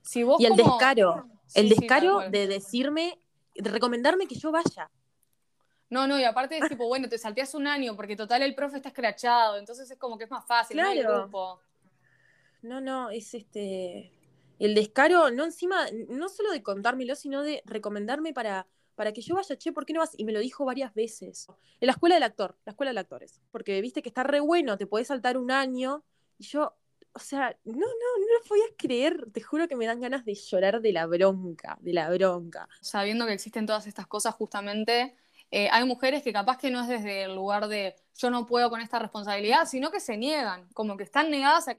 si 0.03 0.22
vos... 0.22 0.38
Y 0.38 0.44
el 0.44 0.57
descaro, 0.57 1.27
el 1.55 1.68
descaro 1.70 2.29
de 2.29 2.46
decirme, 2.46 3.18
de 3.55 3.70
recomendarme 3.70 4.27
que 4.27 4.35
yo 4.35 4.53
vaya. 4.53 4.90
No, 5.88 6.07
no, 6.07 6.18
y 6.18 6.25
aparte 6.25 6.59
es 6.59 6.68
tipo, 6.68 6.88
bueno, 6.88 7.09
te 7.09 7.18
salteas 7.18 7.55
un 7.55 7.66
año 7.66 7.94
porque 7.94 8.16
total 8.16 8.42
el 8.42 8.55
profe 8.55 8.77
está 8.77 8.88
escrachado, 8.88 9.57
entonces 9.57 9.90
es 9.90 9.99
como 9.99 10.18
que 10.18 10.25
es 10.25 10.31
más 10.31 10.44
fácil, 10.44 10.77
claro. 10.77 11.03
no 11.03 11.20
grupo. 11.22 11.61
No, 12.62 12.81
no, 12.81 13.11
es 13.11 13.35
este 13.35 14.12
el 14.59 14.75
descaro, 14.75 15.31
no 15.31 15.44
encima, 15.44 15.87
no 16.09 16.29
solo 16.29 16.51
de 16.51 16.62
contármelo, 16.62 17.14
sino 17.14 17.42
de 17.42 17.62
recomendarme 17.66 18.33
para, 18.33 18.66
para 18.94 19.12
que 19.12 19.20
yo 19.20 19.35
vaya, 19.35 19.57
che, 19.57 19.72
¿por 19.72 19.85
qué 19.85 19.92
no 19.92 20.01
vas? 20.01 20.12
Y 20.16 20.25
me 20.25 20.33
lo 20.33 20.40
dijo 20.40 20.64
varias 20.64 20.94
veces. 20.94 21.46
En 21.81 21.87
la 21.87 21.92
escuela 21.92 22.14
del 22.16 22.25
actor, 22.25 22.57
la 22.64 22.70
escuela 22.70 22.92
de 22.92 23.01
actores. 23.01 23.40
Porque 23.51 23.81
viste 23.81 24.03
que 24.03 24.09
está 24.09 24.22
re 24.22 24.40
bueno, 24.40 24.79
te 24.79 24.87
podés 24.87 25.09
saltar 25.09 25.37
un 25.37 25.51
año. 25.51 26.05
Y 26.38 26.44
yo, 26.44 26.75
o 27.12 27.18
sea, 27.18 27.57
no, 27.64 27.75
no, 27.75 27.81
no 27.83 28.38
lo 28.38 28.49
podías 28.49 28.70
creer. 28.79 29.31
Te 29.31 29.42
juro 29.42 29.68
que 29.68 29.77
me 29.77 29.87
dan 29.87 30.01
ganas 30.01 30.25
de 30.25 30.35
llorar 30.35 30.81
de 30.81 30.92
la 30.92 31.07
bronca, 31.07 31.77
de 31.81 31.92
la 31.92 32.11
bronca. 32.11 32.66
Sabiendo 32.81 33.27
que 33.27 33.35
existen 33.35 33.66
todas 33.66 33.87
estas 33.87 34.07
cosas, 34.07 34.35
justamente, 34.35 35.16
eh, 35.51 35.69
hay 35.71 35.85
mujeres 35.85 36.23
que 36.23 36.33
capaz 36.33 36.59
que 36.59 36.71
no 36.71 36.83
es 36.83 36.89
desde 36.89 37.25
el 37.25 37.35
lugar 37.35 37.69
de 37.69 37.95
yo 38.17 38.31
no 38.31 38.47
puedo 38.47 38.71
con 38.71 38.81
esta 38.81 38.99
responsabilidad, 38.99 39.67
sino 39.67 39.91
que 39.91 40.01
se 40.01 40.17
niegan, 40.17 40.69
como 40.73 40.97
que 40.97 41.05
están 41.05 41.31
negadas 41.31 41.69
a 41.69 41.73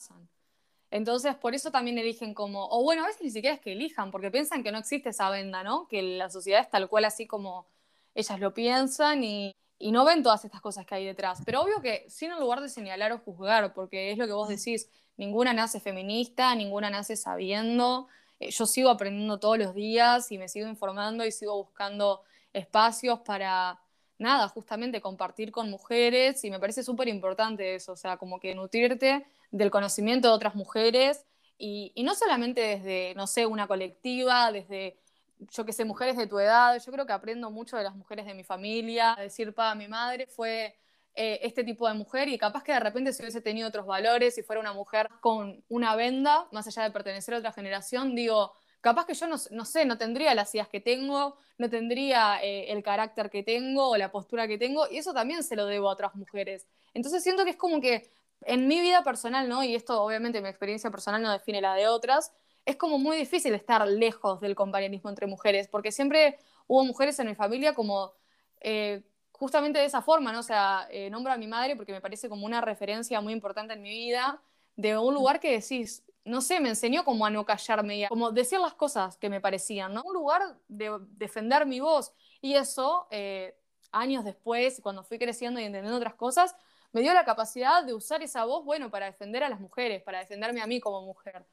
entonces, 0.90 1.36
por 1.36 1.54
eso 1.54 1.72
también 1.72 1.98
eligen 1.98 2.34
como, 2.34 2.68
o 2.70 2.82
bueno, 2.84 3.04
a 3.04 3.08
veces 3.08 3.22
ni 3.22 3.30
siquiera 3.30 3.56
es 3.56 3.62
que 3.62 3.74
elijan, 3.74 4.10
porque 4.10 4.32
piensan 4.32 4.64
que 4.64 4.72
no 4.72 4.78
existe 4.78 5.10
esa 5.10 5.30
venda, 5.30 5.64
¿no? 5.64 5.88
Que 5.88 6.02
la 6.02 6.30
sociedad 6.30 6.62
es 6.62 6.70
tal 6.70 6.88
cual 6.88 7.06
así 7.06 7.28
como 7.28 7.68
ellas 8.16 8.40
lo 8.40 8.54
piensan 8.54 9.24
y, 9.24 9.54
y 9.78 9.92
no 9.92 10.06
ven 10.06 10.24
todas 10.24 10.46
estas 10.46 10.62
cosas 10.62 10.86
que 10.86 10.96
hay 10.96 11.06
detrás. 11.06 11.42
Pero 11.46 11.62
obvio 11.62 11.82
que 11.82 12.06
sin 12.10 12.32
en 12.32 12.40
lugar 12.40 12.62
de 12.62 12.70
señalar 12.70 13.12
o 13.12 13.20
juzgar, 13.20 13.74
porque 13.74 14.12
es 14.12 14.18
lo 14.18 14.28
que 14.28 14.34
vos 14.34 14.48
decís, 14.48 14.90
ninguna 15.18 15.54
nace 15.54 15.80
feminista, 15.82 16.56
ninguna 16.56 16.90
nace 16.90 17.18
sabiendo. 17.18 18.08
Eh, 18.40 18.52
yo 18.52 18.66
sigo 18.66 18.90
aprendiendo 18.90 19.40
todos 19.40 19.58
los 19.58 19.74
días 19.74 20.32
y 20.32 20.38
me 20.38 20.48
sigo 20.48 20.68
informando 20.70 21.26
y 21.26 21.32
sigo 21.34 21.56
buscando 21.58 22.22
espacios 22.54 23.20
para, 23.20 23.80
nada, 24.20 24.48
justamente 24.48 25.02
compartir 25.02 25.52
con 25.52 25.70
mujeres 25.70 26.44
y 26.44 26.52
me 26.52 26.60
parece 26.60 26.84
súper 26.84 27.08
importante 27.08 27.76
eso, 27.76 27.94
o 27.94 27.98
sea, 27.98 28.18
como 28.18 28.40
que 28.40 28.56
nutrirte 28.56 29.26
del 29.52 29.72
conocimiento 29.72 30.28
de 30.30 30.34
otras 30.34 30.56
mujeres 30.56 31.26
y, 31.58 31.92
no 32.04 32.14
solamente 32.16 32.62
desde, 32.62 33.14
no 33.16 33.26
sé, 33.28 33.46
una 33.46 33.68
colectiva, 33.68 34.52
desde, 34.52 35.00
yo 35.40 35.66
que 35.66 35.74
sé, 35.74 35.86
mujeres 35.86 36.18
de 36.18 36.28
tu 36.28 36.40
edad, 36.40 36.80
yo 36.84 36.92
creo 36.92 37.06
que 37.06 37.14
aprendo 37.14 37.50
mucho 37.50 37.78
de 37.78 37.84
las 37.84 37.96
mujeres 37.96 38.26
de 38.26 38.34
mi 38.34 38.44
familia, 38.44 39.16
decir, 39.20 39.54
pa, 39.54 39.74
mi 39.74 39.88
madre 39.88 40.28
fue 40.28 40.76
eh, 41.16 41.40
este 41.42 41.64
tipo 41.64 41.88
de 41.88 41.96
mujer 41.96 42.28
y 42.30 42.38
capaz 42.38 42.64
que 42.64 42.74
de 42.74 42.80
repente 42.80 43.12
si 43.12 43.24
hubiese 43.24 43.42
tenido 43.42 43.68
otros 43.68 43.88
valores, 43.88 44.38
y 44.38 44.44
fuera 44.44 44.60
una 44.60 44.74
mujer 44.74 45.10
con 45.20 45.64
una 45.68 45.96
venda, 45.96 46.48
más 46.52 46.68
allá 46.68 46.84
de 46.84 46.92
pertenecer 46.92 47.34
a 47.34 47.40
otra 47.40 47.52
generación, 47.52 48.14
digo, 48.14 48.54
capaz 48.82 49.06
que 49.06 49.14
yo 49.14 49.28
no, 49.28 49.36
no 49.52 49.66
sé, 49.66 49.86
no 49.86 49.98
tendría 49.98 50.34
las 50.36 50.54
ideas 50.54 50.68
que 50.68 50.80
tengo, 50.80 51.38
no 51.58 51.70
tendría 51.70 52.42
eh, 52.44 52.72
el 52.72 52.84
carácter 52.84 53.30
que 53.30 53.44
tengo 53.44 53.90
o 53.90 53.98
la 53.98 54.12
postura 54.12 54.48
que 54.48 54.58
tengo, 54.58 54.88
y 54.90 54.98
eso 54.98 55.14
también 55.14 55.44
se 55.44 55.56
lo 55.56 55.66
debo 55.66 55.90
a 55.90 55.94
otras 55.94 56.16
mujeres. 56.16 56.68
Entonces 56.94 57.24
siento 57.24 57.44
que 57.44 57.52
es 57.52 57.58
como 57.58 57.82
que 57.82 58.10
en 58.42 58.68
mi 58.68 58.80
vida 58.82 59.04
personal, 59.04 59.50
¿no? 59.50 59.64
Y 59.64 59.76
esto 59.76 60.02
obviamente 60.02 60.42
mi 60.42 60.50
experiencia 60.50 60.92
personal 60.92 61.22
no 61.22 61.32
define 61.32 61.62
la 61.62 61.74
de 61.76 61.88
otras, 61.88 62.32
es 62.66 62.76
como 62.76 63.00
muy 63.00 63.18
difícil 63.18 63.54
estar 63.54 63.88
lejos 63.88 64.42
del 64.42 64.56
compañerismo 64.56 65.10
entre 65.10 65.26
mujeres, 65.26 65.68
porque 65.68 65.92
siempre 65.92 66.38
hubo 66.68 66.84
mujeres 66.84 67.18
en 67.20 67.28
mi 67.28 67.36
familia 67.36 67.74
como 67.74 68.14
eh, 68.60 69.04
justamente 69.32 69.80
de 69.80 69.86
esa 69.86 70.02
forma, 70.02 70.32
¿no? 70.32 70.40
O 70.40 70.44
sea, 70.44 70.88
eh, 70.92 71.10
nombro 71.10 71.32
a 71.32 71.38
mi 71.38 71.48
madre 71.48 71.76
porque 71.76 71.94
me 71.94 72.02
parece 72.02 72.28
como 72.28 72.46
una 72.46 72.60
referencia 72.60 73.22
muy 73.22 73.34
importante 73.34 73.74
en 73.74 73.82
mi 73.82 73.90
vida, 73.90 74.42
de 74.76 74.98
un 74.98 75.14
lugar 75.14 75.40
que 75.40 75.52
decís, 75.52 76.04
no 76.28 76.42
sé, 76.42 76.60
me 76.60 76.70
enseñó 76.70 77.04
como 77.06 77.26
a 77.26 77.30
no 77.30 77.46
callarme 77.46 77.98
y 77.98 78.04
a 78.04 78.10
decir 78.34 78.60
las 78.60 78.74
cosas 78.74 79.18
que 79.18 79.30
me 79.30 79.42
parecían, 79.42 79.94
¿no? 79.94 80.04
Un 80.04 80.14
lugar 80.14 80.58
de 80.68 80.98
defender 81.12 81.66
mi 81.66 81.80
voz. 81.80 82.14
Y 82.42 82.56
eso, 82.56 83.08
eh, 83.12 83.58
años 83.92 84.26
después, 84.26 84.80
cuando 84.82 85.04
fui 85.04 85.18
creciendo 85.18 85.60
y 85.60 85.64
entendiendo 85.64 85.98
otras 85.98 86.16
cosas, 86.16 86.56
me 86.92 87.02
dio 87.02 87.14
la 87.14 87.26
capacidad 87.26 87.84
de 87.84 87.94
usar 87.94 88.22
esa 88.22 88.46
voz, 88.46 88.66
bueno, 88.66 88.92
para 88.92 89.06
defender 89.06 89.44
a 89.44 89.50
las 89.50 89.60
mujeres, 89.60 90.04
para 90.04 90.20
defenderme 90.20 90.62
a 90.62 90.68
mí 90.68 90.80
como 90.80 91.02
mujer. 91.02 91.46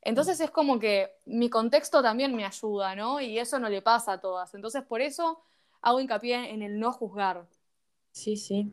Entonces 0.00 0.40
es 0.40 0.50
como 0.50 0.78
que 0.78 1.10
mi 1.26 1.48
contexto 1.48 2.02
también 2.02 2.34
me 2.34 2.44
ayuda, 2.44 2.94
¿no? 2.94 3.20
Y 3.20 3.38
eso 3.38 3.58
no 3.58 3.68
le 3.68 3.82
pasa 3.82 4.12
a 4.14 4.20
todas. 4.20 4.52
Entonces 4.54 4.82
por 4.82 5.00
eso 5.00 5.42
hago 5.80 6.00
hincapié 6.00 6.50
en 6.50 6.62
el 6.62 6.78
no 6.78 6.92
juzgar. 6.92 7.46
Sí, 8.12 8.36
sí. 8.36 8.70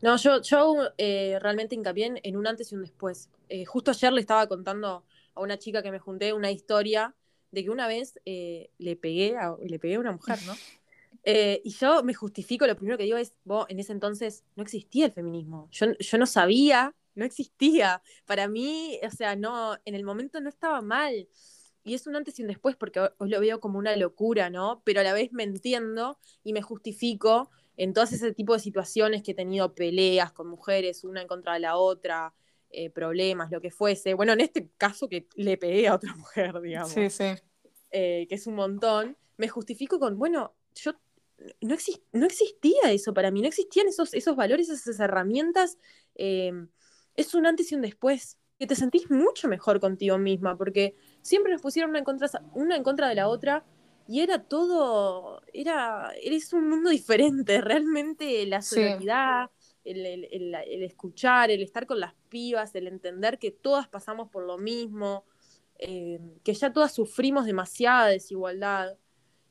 No, 0.00 0.16
yo, 0.16 0.40
yo 0.42 0.74
eh, 0.96 1.38
realmente 1.40 1.74
hincapié 1.74 2.20
en, 2.22 2.36
un 2.36 2.46
antes 2.46 2.72
y 2.72 2.74
un 2.74 2.82
después. 2.82 3.30
Eh, 3.48 3.64
justo 3.64 3.90
ayer 3.90 4.12
le 4.12 4.20
estaba 4.20 4.46
contando 4.48 5.04
a 5.34 5.40
una 5.40 5.58
chica 5.58 5.82
que 5.82 5.92
me 5.92 5.98
junté 5.98 6.32
una 6.32 6.50
historia 6.50 7.14
de 7.50 7.64
que 7.64 7.70
una 7.70 7.86
vez 7.86 8.18
eh, 8.24 8.70
le 8.78 8.96
pegué 8.96 9.36
a, 9.36 9.56
le 9.62 9.78
pegué 9.78 9.96
a 9.96 10.00
una 10.00 10.12
mujer, 10.12 10.38
¿no? 10.46 10.54
Eh, 11.24 11.60
y 11.62 11.70
yo 11.72 12.02
me 12.04 12.14
justifico, 12.14 12.66
lo 12.66 12.76
primero 12.76 12.96
que 12.96 13.04
digo 13.04 13.18
es, 13.18 13.34
vos, 13.44 13.66
en 13.68 13.80
ese 13.80 13.92
entonces 13.92 14.44
no 14.56 14.62
existía 14.62 15.04
el 15.04 15.12
feminismo. 15.12 15.68
Yo, 15.70 15.86
yo 15.98 16.16
no 16.16 16.24
sabía, 16.24 16.94
no 17.14 17.24
existía. 17.24 18.02
Para 18.24 18.48
mí, 18.48 18.98
o 19.06 19.10
sea, 19.10 19.36
no, 19.36 19.76
en 19.84 19.94
el 19.94 20.04
momento 20.04 20.40
no 20.40 20.48
estaba 20.48 20.80
mal. 20.80 21.28
Y 21.84 21.94
es 21.94 22.06
un 22.06 22.16
antes 22.16 22.38
y 22.38 22.42
un 22.42 22.48
después 22.48 22.76
porque 22.76 23.00
hoy 23.18 23.28
lo 23.28 23.40
veo 23.40 23.60
como 23.60 23.78
una 23.78 23.94
locura, 23.96 24.48
¿no? 24.48 24.80
Pero 24.84 25.00
a 25.00 25.04
la 25.04 25.12
vez 25.12 25.32
me 25.32 25.42
entiendo 25.42 26.18
y 26.44 26.54
me 26.54 26.62
justifico 26.62 27.50
en 27.78 27.94
todas 27.94 28.12
ese 28.12 28.34
tipo 28.34 28.54
de 28.54 28.58
situaciones 28.58 29.22
que 29.22 29.30
he 29.30 29.34
tenido 29.34 29.72
peleas 29.72 30.32
con 30.32 30.48
mujeres, 30.48 31.04
una 31.04 31.22
en 31.22 31.28
contra 31.28 31.54
de 31.54 31.60
la 31.60 31.76
otra, 31.76 32.34
eh, 32.70 32.90
problemas, 32.90 33.52
lo 33.52 33.60
que 33.60 33.70
fuese. 33.70 34.14
Bueno, 34.14 34.32
en 34.32 34.40
este 34.40 34.68
caso 34.76 35.08
que 35.08 35.28
le 35.36 35.56
pegué 35.56 35.86
a 35.86 35.94
otra 35.94 36.12
mujer, 36.16 36.60
digamos. 36.60 36.90
Sí, 36.90 37.08
sí. 37.08 37.34
Eh, 37.92 38.26
que 38.28 38.34
es 38.34 38.46
un 38.48 38.56
montón. 38.56 39.16
Me 39.36 39.48
justifico 39.48 40.00
con, 40.00 40.18
bueno, 40.18 40.56
yo 40.74 40.92
no, 41.60 41.76
no 42.12 42.26
existía 42.26 42.90
eso 42.90 43.14
para 43.14 43.30
mí, 43.30 43.40
no 43.40 43.48
existían 43.48 43.86
esos, 43.86 44.12
esos 44.12 44.34
valores, 44.34 44.68
esas 44.68 44.98
herramientas. 44.98 45.78
Eh, 46.16 46.52
es 47.14 47.32
un 47.34 47.46
antes 47.46 47.70
y 47.70 47.76
un 47.76 47.82
después, 47.82 48.38
que 48.58 48.66
te 48.66 48.74
sentís 48.74 49.08
mucho 49.08 49.46
mejor 49.46 49.78
contigo 49.78 50.18
misma, 50.18 50.58
porque 50.58 50.96
siempre 51.22 51.52
nos 51.52 51.62
pusieron 51.62 51.90
una 51.90 52.00
en 52.00 52.04
contra, 52.04 52.28
una 52.54 52.74
en 52.74 52.82
contra 52.82 53.08
de 53.08 53.14
la 53.14 53.28
otra 53.28 53.64
y 54.08 54.20
era 54.20 54.42
todo, 54.42 55.42
era, 55.52 56.12
eres 56.22 56.54
un 56.54 56.70
mundo 56.70 56.88
diferente, 56.88 57.60
realmente 57.60 58.46
la 58.46 58.62
solidaridad, 58.62 59.50
el, 59.84 60.82
escuchar, 60.82 61.50
el 61.50 61.62
estar 61.62 61.86
con 61.86 62.00
las 62.00 62.14
pibas, 62.30 62.74
el 62.74 62.86
entender 62.86 63.38
que 63.38 63.50
todas 63.50 63.86
pasamos 63.86 64.30
por 64.30 64.46
lo 64.46 64.56
mismo, 64.56 65.26
eh, 65.78 66.20
que 66.42 66.54
ya 66.54 66.72
todas 66.72 66.92
sufrimos 66.94 67.44
demasiada 67.44 68.06
desigualdad. 68.06 68.96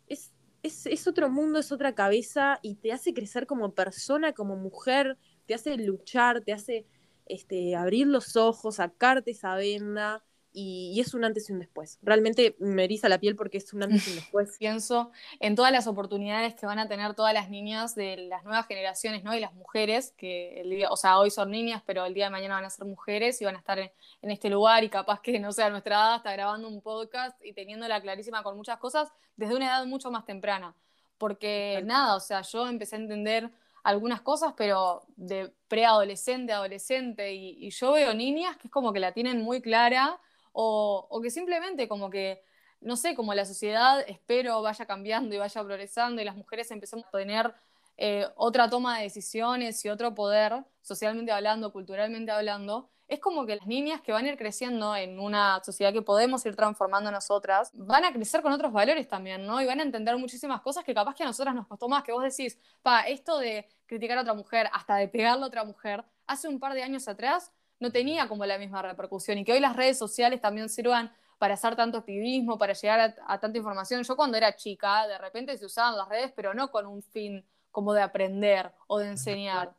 Es, 0.07 0.33
es, 0.63 1.07
otro 1.07 1.29
mundo, 1.29 1.59
es 1.59 1.71
otra 1.71 1.93
cabeza 1.93 2.59
y 2.63 2.75
te 2.75 2.91
hace 2.91 3.13
crecer 3.13 3.45
como 3.45 3.75
persona, 3.75 4.33
como 4.33 4.55
mujer, 4.55 5.17
te 5.45 5.53
hace 5.53 5.77
luchar, 5.77 6.41
te 6.41 6.51
hace 6.51 6.87
este, 7.27 7.75
abrir 7.75 8.07
los 8.07 8.35
ojos, 8.35 8.75
sacarte 8.77 9.31
esa 9.31 9.55
venda 9.55 10.23
y, 10.59 10.99
es 10.99 11.13
un 11.13 11.23
antes 11.23 11.49
y 11.49 11.53
un 11.53 11.59
después. 11.59 11.99
Realmente 12.01 12.55
me 12.57 12.85
eriza 12.85 13.07
la 13.09 13.19
piel 13.19 13.35
porque 13.35 13.59
es 13.59 13.71
un 13.73 13.83
antes 13.83 14.07
y 14.07 14.11
un 14.11 14.15
después. 14.17 14.57
Pienso 14.57 15.11
en 15.39 15.55
todas 15.55 15.71
las 15.71 15.85
oportunidades 15.85 16.55
que 16.55 16.65
van 16.65 16.79
a 16.79 16.87
tener 16.87 17.13
todas 17.13 17.31
las 17.31 17.51
niñas 17.51 17.93
de 17.93 18.17
las 18.17 18.43
nuevas 18.43 18.65
generaciones, 18.65 19.23
¿no? 19.23 19.35
Y 19.35 19.39
las 19.39 19.53
mujeres, 19.53 20.15
que 20.17 20.61
el 20.61 20.71
día, 20.71 20.89
o 20.89 20.97
sea, 20.97 21.19
hoy 21.19 21.29
son 21.29 21.51
niñas, 21.51 21.83
pero 21.85 22.05
el 22.05 22.15
día 22.15 22.25
de 22.25 22.31
mañana 22.31 22.55
van 22.55 22.65
a 22.65 22.71
ser 22.71 22.85
mujeres 22.87 23.39
y 23.39 23.45
van 23.45 23.55
a 23.55 23.59
estar 23.59 23.77
en, 23.77 23.91
este 24.23 24.49
lugar 24.49 24.83
y 24.83 24.89
capaz 24.89 25.21
que, 25.21 25.39
no 25.39 25.51
sea, 25.51 25.69
nuestra 25.69 25.95
edad 25.95 26.15
está 26.17 26.33
grabando 26.33 26.67
un 26.67 26.81
podcast 26.81 27.39
y 27.45 27.53
teniéndola 27.53 28.01
clarísima 28.01 28.41
con 28.41 28.57
muchas 28.57 28.79
cosas 28.79 29.09
desde 29.35 29.55
una 29.55 29.67
edad 29.67 29.85
mucho 29.85 30.09
más 30.09 30.25
temprana. 30.25 30.73
Porque 31.19 31.81
nada, 31.85 32.15
o 32.15 32.19
sea, 32.19 32.41
yo 32.41 32.67
empecé 32.67 32.95
a 32.95 32.99
entender 32.99 33.51
algunas 33.83 34.21
cosas, 34.21 34.53
pero 34.57 35.03
de 35.15 35.53
preadolescente, 35.67 36.51
adolescente, 36.51 37.33
y, 37.33 37.57
y 37.59 37.69
yo 37.69 37.93
veo 37.93 38.13
niñas 38.15 38.57
que 38.57 38.67
es 38.67 38.71
como 38.71 38.91
que 38.91 38.99
la 38.99 39.11
tienen 39.11 39.41
muy 39.43 39.61
clara 39.61 40.19
o, 40.59 41.21
que 41.21 41.29
simplemente 41.29 41.87
como 41.87 42.09
que, 42.09 42.41
no 42.81 42.95
sé, 42.95 43.13
como 43.13 43.33
la 43.35 43.45
sociedad 43.45 44.03
espero 44.07 44.63
vaya 44.63 44.87
cambiando 44.87 45.35
y 45.35 45.37
vaya 45.37 45.63
progresando 45.63 46.19
y 46.19 46.25
las 46.25 46.35
mujeres 46.35 46.71
empezamos 46.71 47.05
a 47.05 47.11
tener 47.11 47.53
eh, 47.95 48.25
otra 48.35 48.67
toma 48.67 48.97
de 48.97 49.03
decisiones 49.03 49.85
y 49.85 49.89
otro 49.89 50.15
poder, 50.15 50.65
socialmente 50.81 51.31
hablando, 51.31 51.71
culturalmente 51.71 52.31
hablando, 52.31 52.89
es 53.07 53.19
como 53.19 53.45
que 53.45 53.55
las 53.55 53.67
niñas 53.67 54.01
que 54.01 54.11
van 54.11 54.25
a 54.25 54.29
ir 54.29 54.37
creciendo 54.37 54.95
en 54.95 55.19
una 55.19 55.61
sociedad 55.63 55.93
que 55.93 56.01
podemos 56.01 56.43
ir 56.47 56.55
transformando 56.55 57.11
nosotras, 57.11 57.69
van 57.73 58.05
a 58.05 58.11
crecer 58.11 58.41
con 58.41 58.51
otros 58.51 58.73
valores 58.73 59.07
también, 59.07 59.45
¿no? 59.45 59.61
Y 59.61 59.65
van 59.67 59.79
a 59.79 59.83
entender 59.83 60.17
muchísimas 60.17 60.61
cosas 60.61 60.83
que 60.83 60.93
capaz 60.93 61.13
que 61.13 61.23
a 61.23 61.27
nosotras 61.27 61.53
nos 61.53 61.67
costó 61.67 61.87
más, 61.87 62.03
que 62.03 62.11
vos 62.11 62.23
decís, 62.23 62.57
pa, 62.81 63.01
esto 63.01 63.37
de 63.37 63.67
criticar 63.85 64.17
a 64.17 64.21
otra 64.21 64.33
mujer, 64.33 64.69
hasta 64.73 64.95
de 64.95 65.07
pegarle 65.07 65.43
a 65.43 65.47
otra 65.47 65.63
mujer, 65.63 66.03
hace 66.25 66.47
un 66.47 66.59
par 66.59 66.73
de 66.73 66.81
años 66.81 67.07
atrás 67.07 67.51
no 67.79 67.91
tenía 67.91 68.27
como 68.27 68.45
la 68.45 68.57
misma 68.57 68.81
repercusión 68.81 69.37
y 69.37 69.45
que 69.45 69.53
hoy 69.53 69.59
las 69.59 69.75
redes 69.75 69.97
sociales 69.97 70.41
también 70.41 70.69
sirvan 70.69 71.11
para 71.37 71.53
hacer 71.53 71.75
tanto 71.75 71.99
activismo, 71.99 72.57
para 72.57 72.73
llegar 72.73 73.15
a, 73.27 73.39
tanta 73.39 73.57
información. 73.57 74.03
Yo 74.03 74.15
cuando 74.15 74.37
era 74.37 74.55
chica, 74.55 75.07
de 75.07 75.17
repente 75.17 75.57
se 75.57 75.65
usaban 75.65 75.97
las 75.97 76.09
redes, 76.09 76.31
pero 76.35 76.53
no 76.53 76.71
con 76.71 76.87
un 76.87 77.03
fin 77.03 77.45
como 77.71 77.93
de 77.93 78.01
aprender 78.01 78.71
o 78.87 78.97
de 78.99 79.09
enseñar. 79.09 79.75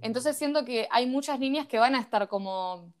Entonces 0.00 0.36
siento 0.36 0.64
que 0.64 0.86
hay 0.90 1.06
muchas 1.06 1.40
niñas 1.40 1.66
que 1.66 1.78
van 1.78 1.96
a 1.96 2.00
estar 2.00 2.28
como, 2.28 2.92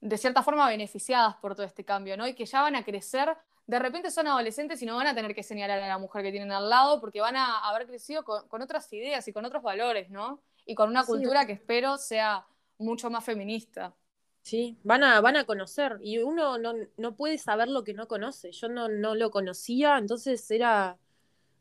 de 0.00 0.16
cierta 0.16 0.42
forma, 0.42 0.66
beneficiadas 0.68 1.36
por 1.36 1.54
todo 1.54 1.66
este 1.66 1.84
cambio, 1.84 2.16
¿no? 2.16 2.26
Y 2.26 2.34
que 2.34 2.46
ya 2.46 2.62
van 2.62 2.76
a 2.76 2.84
crecer, 2.84 3.36
de 3.66 3.78
repente 3.78 4.10
son 4.10 4.26
adolescentes 4.26 4.80
y 4.80 4.86
no 4.86 4.96
van 4.96 5.08
a 5.08 5.14
tener 5.14 5.34
que 5.34 5.42
señalar 5.42 5.82
a 5.82 5.88
la 5.88 5.98
mujer 5.98 6.22
que 6.22 6.30
tienen 6.30 6.52
al 6.52 6.70
lado, 6.70 6.98
porque 6.98 7.20
van 7.20 7.36
a 7.36 7.68
haber 7.68 7.86
crecido 7.86 8.24
con, 8.24 8.62
otras 8.62 8.90
ideas 8.94 9.28
y 9.28 9.34
con 9.34 9.44
otros 9.44 9.62
valores, 9.62 10.08
¿no? 10.08 10.40
Y 10.64 10.74
con 10.74 10.88
una 10.88 11.04
cultura 11.04 11.46
que 11.46 11.52
espero 11.52 11.98
sea 11.98 12.46
mucho 12.78 13.10
más 13.10 13.24
feminista. 13.24 13.94
Sí, 14.42 14.78
van 14.82 15.04
a, 15.04 15.20
van 15.20 15.36
a 15.36 15.44
conocer 15.44 15.98
y 16.02 16.18
uno 16.18 16.56
no, 16.56 17.16
puede 17.16 17.36
saber 17.36 17.68
lo 17.68 17.84
que 17.84 17.92
no 17.92 18.08
conoce. 18.08 18.52
Yo 18.52 18.68
no, 18.68 18.88
no 18.88 19.14
lo 19.14 19.30
conocía, 19.30 19.98
entonces 19.98 20.50
era 20.50 20.98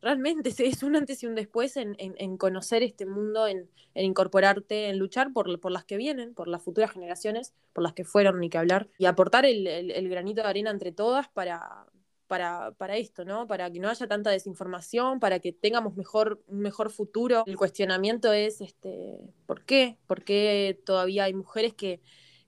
realmente 0.01 0.53
es 0.57 0.83
un 0.83 0.95
antes 0.95 1.21
y 1.23 1.27
un 1.27 1.35
después 1.35 1.75
en, 1.75 2.37
conocer 2.37 2.83
este 2.83 3.05
mundo, 3.05 3.47
en, 3.47 3.69
incorporarte, 3.95 4.89
en 4.89 4.99
luchar 4.99 5.33
por, 5.33 5.59
por, 5.59 5.71
las 5.71 5.83
que 5.85 5.97
vienen, 5.97 6.33
por 6.33 6.47
las 6.47 6.61
futuras 6.61 6.91
generaciones, 6.91 7.53
por 7.73 7.83
las 7.83 7.93
que 7.93 8.05
fueron, 8.05 8.39
ni 8.39 8.49
que 8.49 8.57
hablar, 8.57 8.87
y 8.97 9.05
aportar 9.05 9.45
el 9.45 10.09
granito 10.09 10.43
de 10.43 10.47
arena 10.47 10.71
entre 10.71 10.91
todas 10.91 11.27
para, 11.29 11.87
para, 12.27 12.71
para, 12.71 12.97
esto, 12.97 13.25
¿no? 13.25 13.47
Para 13.47 13.71
que 13.71 13.79
no 13.79 13.89
haya 13.89 14.07
tanta 14.07 14.29
desinformación, 14.29 15.19
para 15.19 15.39
que 15.39 15.53
tengamos 15.53 15.95
mejor, 15.95 16.43
un 16.47 16.59
mejor 16.59 16.91
futuro. 16.91 17.43
El 17.45 17.57
cuestionamiento 17.57 18.31
es, 18.33 18.61
este, 18.61 19.17
¿por 19.45 19.65
qué? 19.65 19.97
¿Por 20.07 20.23
qué 20.23 20.79
todavía 20.85 21.25
hay 21.25 21.33
mujeres 21.33 21.73
que, 21.73 22.01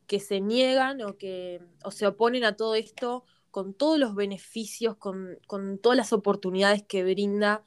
que 0.08 0.20
se 0.20 0.42
niegan 0.42 1.02
o, 1.02 1.18
que, 1.18 1.62
o 1.84 1.92
se 1.92 2.08
oponen 2.08 2.44
a 2.44 2.56
todo 2.56 2.76
esto 2.76 3.24
con 3.52 3.74
todos 3.74 3.98
los 3.98 4.16
beneficios, 4.16 4.96
con, 4.98 5.40
con 5.48 5.80
todas 5.80 5.98
las 5.98 6.14
oportunidades 6.14 6.84
que 6.84 7.04
brinda, 7.04 7.64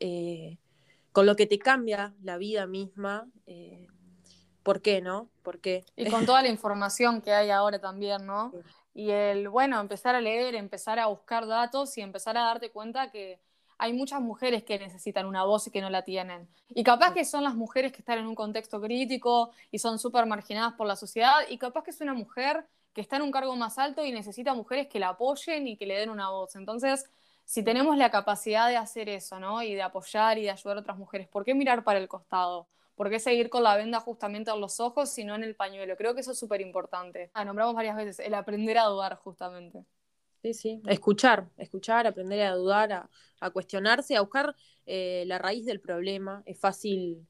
eh, 0.00 0.58
con 1.12 1.26
lo 1.26 1.36
que 1.36 1.46
te 1.46 1.58
cambia 1.58 2.14
la 2.22 2.38
vida 2.38 2.66
misma? 2.66 3.28
Eh, 3.46 3.86
¿Por 4.62 4.82
qué, 4.82 5.00
no? 5.00 5.30
¿Por 5.42 5.60
qué? 5.60 5.84
Y 5.94 6.10
con 6.10 6.26
toda 6.26 6.42
la 6.42 6.48
información 6.50 7.22
que 7.22 7.32
hay 7.32 7.50
ahora 7.50 7.78
también, 7.78 8.26
¿no? 8.26 8.52
Y 8.96 9.10
el, 9.10 9.50
bueno, 9.50 9.78
empezar 9.78 10.14
a 10.14 10.22
leer, 10.22 10.54
empezar 10.54 10.98
a 10.98 11.08
buscar 11.08 11.46
datos 11.46 11.98
y 11.98 12.00
empezar 12.00 12.38
a 12.38 12.44
darte 12.44 12.70
cuenta 12.70 13.10
que 13.10 13.38
hay 13.76 13.92
muchas 13.92 14.22
mujeres 14.22 14.64
que 14.64 14.78
necesitan 14.78 15.26
una 15.26 15.44
voz 15.44 15.66
y 15.66 15.70
que 15.70 15.82
no 15.82 15.90
la 15.90 16.00
tienen. 16.00 16.48
Y 16.70 16.82
capaz 16.82 17.12
que 17.12 17.26
son 17.26 17.44
las 17.44 17.54
mujeres 17.54 17.92
que 17.92 17.98
están 17.98 18.18
en 18.18 18.26
un 18.26 18.34
contexto 18.34 18.80
crítico 18.80 19.50
y 19.70 19.80
son 19.80 19.98
súper 19.98 20.24
marginadas 20.24 20.72
por 20.72 20.86
la 20.86 20.96
sociedad, 20.96 21.34
y 21.50 21.58
capaz 21.58 21.84
que 21.84 21.90
es 21.90 22.00
una 22.00 22.14
mujer 22.14 22.66
que 22.94 23.02
está 23.02 23.16
en 23.16 23.22
un 23.22 23.30
cargo 23.30 23.54
más 23.54 23.76
alto 23.78 24.02
y 24.02 24.12
necesita 24.12 24.54
mujeres 24.54 24.86
que 24.86 24.98
la 24.98 25.10
apoyen 25.10 25.68
y 25.68 25.76
que 25.76 25.84
le 25.84 25.98
den 25.98 26.08
una 26.08 26.30
voz. 26.30 26.56
Entonces, 26.56 27.04
si 27.44 27.62
tenemos 27.62 27.98
la 27.98 28.10
capacidad 28.10 28.66
de 28.66 28.78
hacer 28.78 29.10
eso, 29.10 29.38
¿no? 29.38 29.62
Y 29.62 29.74
de 29.74 29.82
apoyar 29.82 30.38
y 30.38 30.44
de 30.44 30.52
ayudar 30.52 30.78
a 30.78 30.80
otras 30.80 30.96
mujeres, 30.96 31.28
¿por 31.28 31.44
qué 31.44 31.54
mirar 31.54 31.84
para 31.84 31.98
el 31.98 32.08
costado? 32.08 32.66
¿Por 32.96 33.10
qué 33.10 33.20
seguir 33.20 33.50
con 33.50 33.62
la 33.62 33.76
venda 33.76 34.00
justamente 34.00 34.50
en 34.50 34.60
los 34.60 34.80
ojos, 34.80 35.10
sino 35.10 35.34
en 35.34 35.44
el 35.44 35.54
pañuelo? 35.54 35.96
Creo 35.96 36.14
que 36.14 36.22
eso 36.22 36.32
es 36.32 36.38
súper 36.38 36.62
importante. 36.62 37.30
Ah, 37.34 37.44
nombramos 37.44 37.74
varias 37.74 37.94
veces, 37.94 38.18
el 38.20 38.32
aprender 38.32 38.78
a 38.78 38.84
dudar 38.84 39.16
justamente. 39.16 39.84
Sí, 40.42 40.54
sí, 40.54 40.82
escuchar, 40.86 41.48
escuchar, 41.58 42.06
aprender 42.06 42.40
a 42.42 42.54
dudar, 42.54 43.08
a, 43.40 43.50
cuestionarse, 43.50 44.16
a 44.16 44.22
buscar 44.22 44.56
eh, 44.86 45.24
la 45.26 45.38
raíz 45.38 45.66
del 45.66 45.80
problema. 45.80 46.42
Es 46.46 46.58
fácil 46.58 47.26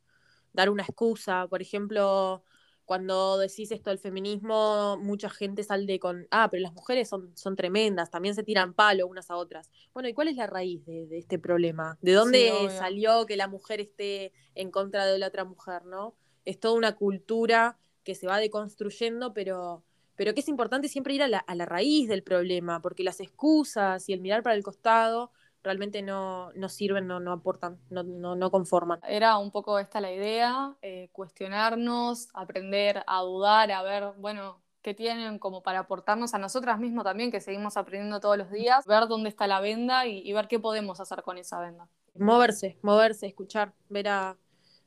dar 0.53 0.71
una 0.71 0.85
excusa, 0.85 1.49
por 1.49 1.61
ejemplo, 1.61 2.45
cuando 2.87 3.37
decís 3.37 3.73
esto 3.73 3.91
del 3.91 3.99
feminismo, 3.99 4.97
mucha 4.97 5.29
gente 5.29 5.65
sale 5.65 5.99
con, 5.99 6.29
ah, 6.31 6.49
pero 6.49 6.63
las 6.63 6.73
mujeres 6.73 7.09
son, 7.09 7.37
son 7.37 7.57
tremendas, 7.57 8.11
también 8.11 8.37
se 8.37 8.45
tiran 8.45 8.75
palo 8.75 9.09
unas 9.09 9.29
a 9.31 9.37
otras. 9.37 9.71
Bueno, 9.93 10.09
¿y 10.09 10.15
cuál 10.15 10.29
es 10.29 10.37
la 10.37 10.47
raíz 10.47 10.87
de, 10.87 11.09
este 11.19 11.41
problema? 11.41 11.99
¿De 12.01 12.13
dónde 12.13 12.53
salió 12.71 13.27
que 13.27 13.37
la 13.37 13.49
mujer 13.49 13.81
esté 13.81 14.33
en 14.55 14.71
contra 14.71 15.05
de 15.05 15.19
la 15.19 15.27
otra 15.27 15.45
mujer, 15.45 15.85
no? 15.85 16.15
Es 16.45 16.61
toda 16.61 16.75
una 16.75 16.95
cultura 16.95 17.77
que 18.05 18.15
se 18.15 18.29
va 18.29 18.39
deconstruyendo, 18.39 19.35
pero, 19.35 19.83
pero 20.15 20.33
que 20.33 20.41
es 20.41 20.49
importante 20.49 20.89
siempre 20.89 21.13
ir 21.13 21.25
a 21.25 21.29
la, 21.29 21.39
a 21.39 21.57
la 21.57 21.67
raíz 21.67 22.09
del 22.09 22.23
problema, 22.23 22.81
porque 22.81 23.03
las 23.03 23.19
excusas 23.21 24.09
y 24.09 24.13
el 24.13 24.21
mirar 24.21 24.45
para 24.45 24.55
el 24.55 24.63
costado 24.63 25.33
realmente 25.67 26.01
no, 26.01 26.53
no 26.53 26.69
sirven, 26.69 27.09
no, 27.09 27.19
no 27.19 27.33
aportan, 27.33 27.81
no, 27.91 28.05
no, 28.05 28.51
conforman. 28.53 29.01
Era 29.03 29.37
un 29.37 29.51
poco 29.51 29.81
esta 29.81 30.01
la 30.01 30.13
idea, 30.13 30.77
eh, 30.81 31.09
cuestionarnos, 31.11 32.29
aprender 32.35 33.03
a 33.09 33.21
dudar, 33.23 33.73
a 33.73 33.83
ver, 33.83 34.13
bueno, 34.17 34.63
qué 34.81 34.95
tienen 34.95 35.41
como 35.41 35.65
para 35.65 35.81
aportarnos 35.81 36.35
a 36.35 36.39
nosotras 36.39 36.79
mismas 36.79 37.05
también, 37.05 37.33
que 37.33 37.41
seguimos 37.41 37.77
aprendiendo 37.77 38.21
todos 38.21 38.39
los 38.39 38.53
días, 38.53 38.87
ver 38.87 39.09
dónde 39.09 39.29
está 39.29 39.49
la 39.49 39.59
venda 39.59 40.07
y, 40.07 40.33
ver 40.33 40.47
qué 40.47 40.61
podemos 40.61 41.01
hacer 41.01 41.23
con 41.23 41.37
esa 41.37 41.59
venda. 41.59 41.89
Moverse, 42.15 42.79
moverse, 42.83 43.27
escuchar, 43.27 43.75
ver 43.89 44.07
a, 44.07 44.37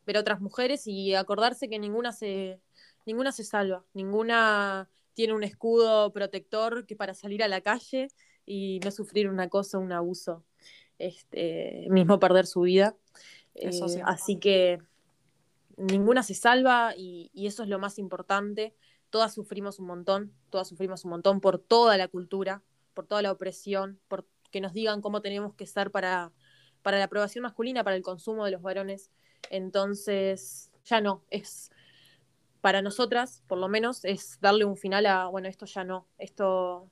ver 0.06 0.16
a 0.16 0.22
otras 0.22 0.40
mujeres 0.40 0.88
y 0.88 1.14
acordarse 1.14 1.68
que 1.68 1.78
ninguna 1.78 2.14
se, 2.14 2.62
ninguna 3.06 3.34
se 3.34 3.44
salva, 3.44 3.84
ninguna 3.94 4.90
tiene 5.14 5.34
un 5.34 5.44
escudo 5.44 6.14
protector 6.14 6.86
que 6.86 6.96
para 6.96 7.14
salir 7.14 7.44
a 7.44 7.50
la 7.50 7.60
calle 7.60 8.08
y 8.46 8.80
no 8.82 8.92
sufrir 8.92 9.28
una 9.28 9.50
cosa, 9.50 9.78
un 9.78 9.92
abuso 9.92 10.46
este, 11.00 11.88
mismo 11.90 12.20
perder 12.20 12.46
su 12.46 12.62
vida. 12.62 12.96
Eh, 13.56 13.72
así 14.06 14.38
que 14.38 14.80
ninguna 15.78 16.24
se 16.24 16.36
salva 16.36 16.94
y, 16.96 17.32
eso 17.34 17.64
es 17.64 17.70
lo 17.70 17.80
más 17.80 17.98
importante. 17.98 18.76
Todas 19.10 19.34
sufrimos 19.34 19.80
un 19.80 19.88
montón, 19.88 20.34
todas 20.50 20.68
sufrimos 20.68 21.04
un 21.06 21.12
montón 21.12 21.42
por 21.42 21.58
toda 21.58 21.98
la 21.98 22.08
cultura, 22.08 22.62
por 22.94 23.08
toda 23.08 23.22
la 23.22 23.32
opresión, 23.32 24.00
por 24.08 24.28
que 24.52 24.62
nos 24.62 24.74
digan 24.74 25.02
cómo 25.02 25.22
tenemos 25.22 25.54
que 25.56 25.66
ser 25.66 25.92
para, 25.92 26.32
para 26.82 26.98
la 26.98 27.06
aprobación 27.06 27.44
masculina, 27.44 27.84
para 27.84 27.96
el 27.96 28.04
consumo 28.04 28.46
de 28.46 28.52
los 28.52 28.62
varones. 28.62 29.12
Entonces, 29.50 30.72
ya 30.86 31.02
no, 31.02 31.24
es 31.30 31.72
para 32.62 32.82
nosotras, 32.82 33.44
por 33.48 33.58
lo 33.58 33.70
menos, 33.70 34.04
es 34.06 34.40
darle 34.42 34.66
un 34.66 34.76
final 34.76 35.06
a, 35.06 35.28
bueno, 35.28 35.48
esto 35.48 35.66
ya 35.66 35.84
no, 35.84 36.08
esto 36.18 36.90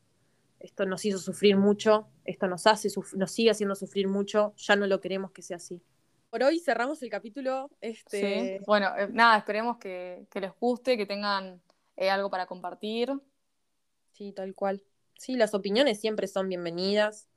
esto 0.59 0.85
nos 0.85 1.05
hizo 1.05 1.19
sufrir 1.19 1.57
mucho, 1.57 2.07
esto 2.25 2.47
nos 2.47 2.67
hace, 2.67 2.89
nos 3.13 3.31
sigue 3.31 3.51
haciendo 3.51 3.75
sufrir 3.75 4.07
mucho, 4.07 4.53
ya 4.57 4.75
no 4.75 4.87
lo 4.87 4.99
queremos 5.01 5.31
que 5.31 5.41
sea 5.41 5.57
así. 5.57 5.81
Por 6.29 6.43
hoy 6.43 6.59
cerramos 6.59 7.01
el 7.03 7.09
capítulo. 7.09 7.69
Este... 7.79 8.61
Bueno, 8.65 8.89
eh, 8.97 9.07
nada, 9.11 9.37
esperemos 9.37 9.77
que, 9.77 10.27
les 10.33 10.51
guste, 10.59 10.97
que 10.97 11.05
tengan 11.05 11.61
eh, 11.95 12.09
algo 12.09 12.29
para 12.29 12.45
compartir. 12.45 13.11
Sí, 14.11 14.33
tal 14.33 14.53
cual. 14.53 14.83
Sí, 15.17 15.35
las 15.35 15.53
opiniones 15.53 15.99
siempre 15.99 16.27
son 16.27 16.49
bienvenidas. 16.49 17.27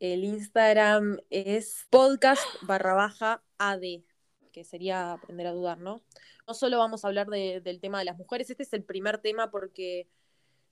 El 0.00 0.24
Instagram 0.24 1.20
es 1.30 1.86
podcast 1.90 2.42
barra 2.62 2.94
baja 2.94 3.42
AD. 3.58 4.02
que 4.52 4.64
sería 4.64 5.12
aprender 5.12 5.46
a 5.46 5.52
dudar, 5.52 5.78
¿no? 5.78 6.02
No 6.46 6.54
solo 6.54 6.78
vamos 6.78 7.04
a 7.04 7.08
hablar 7.08 7.28
del 7.28 7.80
tema 7.80 8.00
de 8.00 8.04
las 8.04 8.18
mujeres, 8.18 8.50
este 8.50 8.64
es 8.64 8.72
el 8.72 8.82
primer 8.82 9.18
tema 9.18 9.50
porque, 9.50 10.08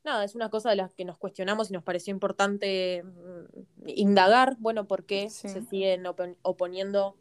nada, 0.04 0.24
es 0.24 0.34
una 0.34 0.50
cosa 0.50 0.70
de 0.70 0.76
las 0.76 0.94
que 0.94 1.04
nos 1.04 1.18
cuestionamos 1.18 1.70
y 1.70 1.72
nos 1.72 1.82
pareció 1.82 2.12
importante 2.12 3.02
mm, 3.04 3.88
indagar, 3.88 4.56
bueno, 4.58 4.86
por 4.86 5.04
qué 5.04 5.30
se 5.30 5.62
siguen 5.62 6.04
oponiendo 6.42 7.16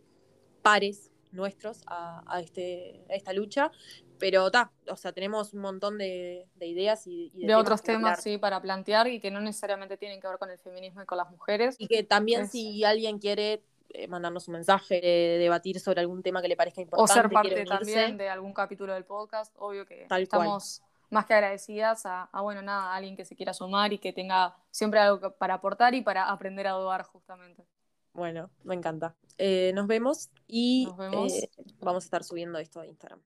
pares 0.62 1.12
nuestros 1.32 1.84
a, 1.88 2.40
este, 2.42 3.06
a 3.10 3.14
esta 3.14 3.34
lucha, 3.34 3.72
pero 4.18 4.48
está, 4.48 4.72
o 4.90 4.98
sea, 4.98 5.14
tenemos 5.14 5.54
un 5.54 5.62
montón 5.62 5.98
de, 5.98 6.48
ideas 6.60 7.08
y, 7.08 7.32
de, 7.34 7.56
otros 7.56 7.82
temas, 7.82 8.22
sí, 8.22 8.38
para 8.38 8.62
plantear 8.62 9.08
y 9.08 9.20
que 9.20 9.32
no 9.32 9.40
necesariamente 9.40 9.98
tienen 9.98 10.20
que 10.20 10.28
ver 10.28 10.38
con 10.38 10.50
el 10.50 10.58
feminismo 10.58 11.02
y 11.02 11.06
con 11.06 11.18
las 11.18 11.30
mujeres. 11.30 11.76
Y 11.80 11.88
que 11.88 12.04
también 12.04 12.48
si 12.50 12.84
alguien 12.84 13.20
quiere 13.20 13.64
eh, 13.92 14.08
mandarnos 14.08 14.48
un 14.48 14.54
mensaje, 14.54 15.00
debatir 15.40 15.80
sobre 15.80 16.02
algún 16.02 16.22
tema 16.22 16.42
que 16.42 16.48
le 16.48 16.58
parezca 16.58 16.82
importante. 16.82 17.12
O 17.12 17.14
ser 17.14 17.30
parte 17.30 17.66
también 17.66 18.18
de 18.18 18.30
algún 18.30 18.54
capítulo 18.54 18.94
del 18.94 19.06
podcast, 19.06 19.56
obvio 19.58 19.86
que 19.86 20.08
estamos 20.10 20.84
más 21.10 21.26
que 21.26 21.34
agradecidas 21.34 22.06
a, 22.06 22.30
bueno, 22.42 22.62
nada, 22.62 22.94
a 22.94 22.96
alguien 22.96 23.16
que 23.16 23.26
se 23.26 23.36
quiera 23.36 23.54
sumar 23.54 23.94
y 23.94 23.98
que 23.98 24.14
tenga 24.14 24.56
siempre 24.72 25.00
algo 25.00 25.32
para 25.36 25.56
aportar 25.56 25.94
y 25.96 26.02
para 26.02 26.30
aprender 26.30 26.68
a 26.68 26.72
dudar 26.72 27.04
justamente. 27.04 27.66
Bueno, 28.14 28.50
me 28.64 28.76
encanta. 28.76 29.16
Eh, 29.38 29.72
nos 29.74 29.88
vemos 29.88 30.30
y 30.48 30.88
eh, 31.00 31.50
vamos 31.80 32.04
a 32.04 32.06
estar 32.06 32.24
subiendo 32.24 32.60
esto 32.60 32.82
a 32.82 32.88
Instagram. 32.88 33.22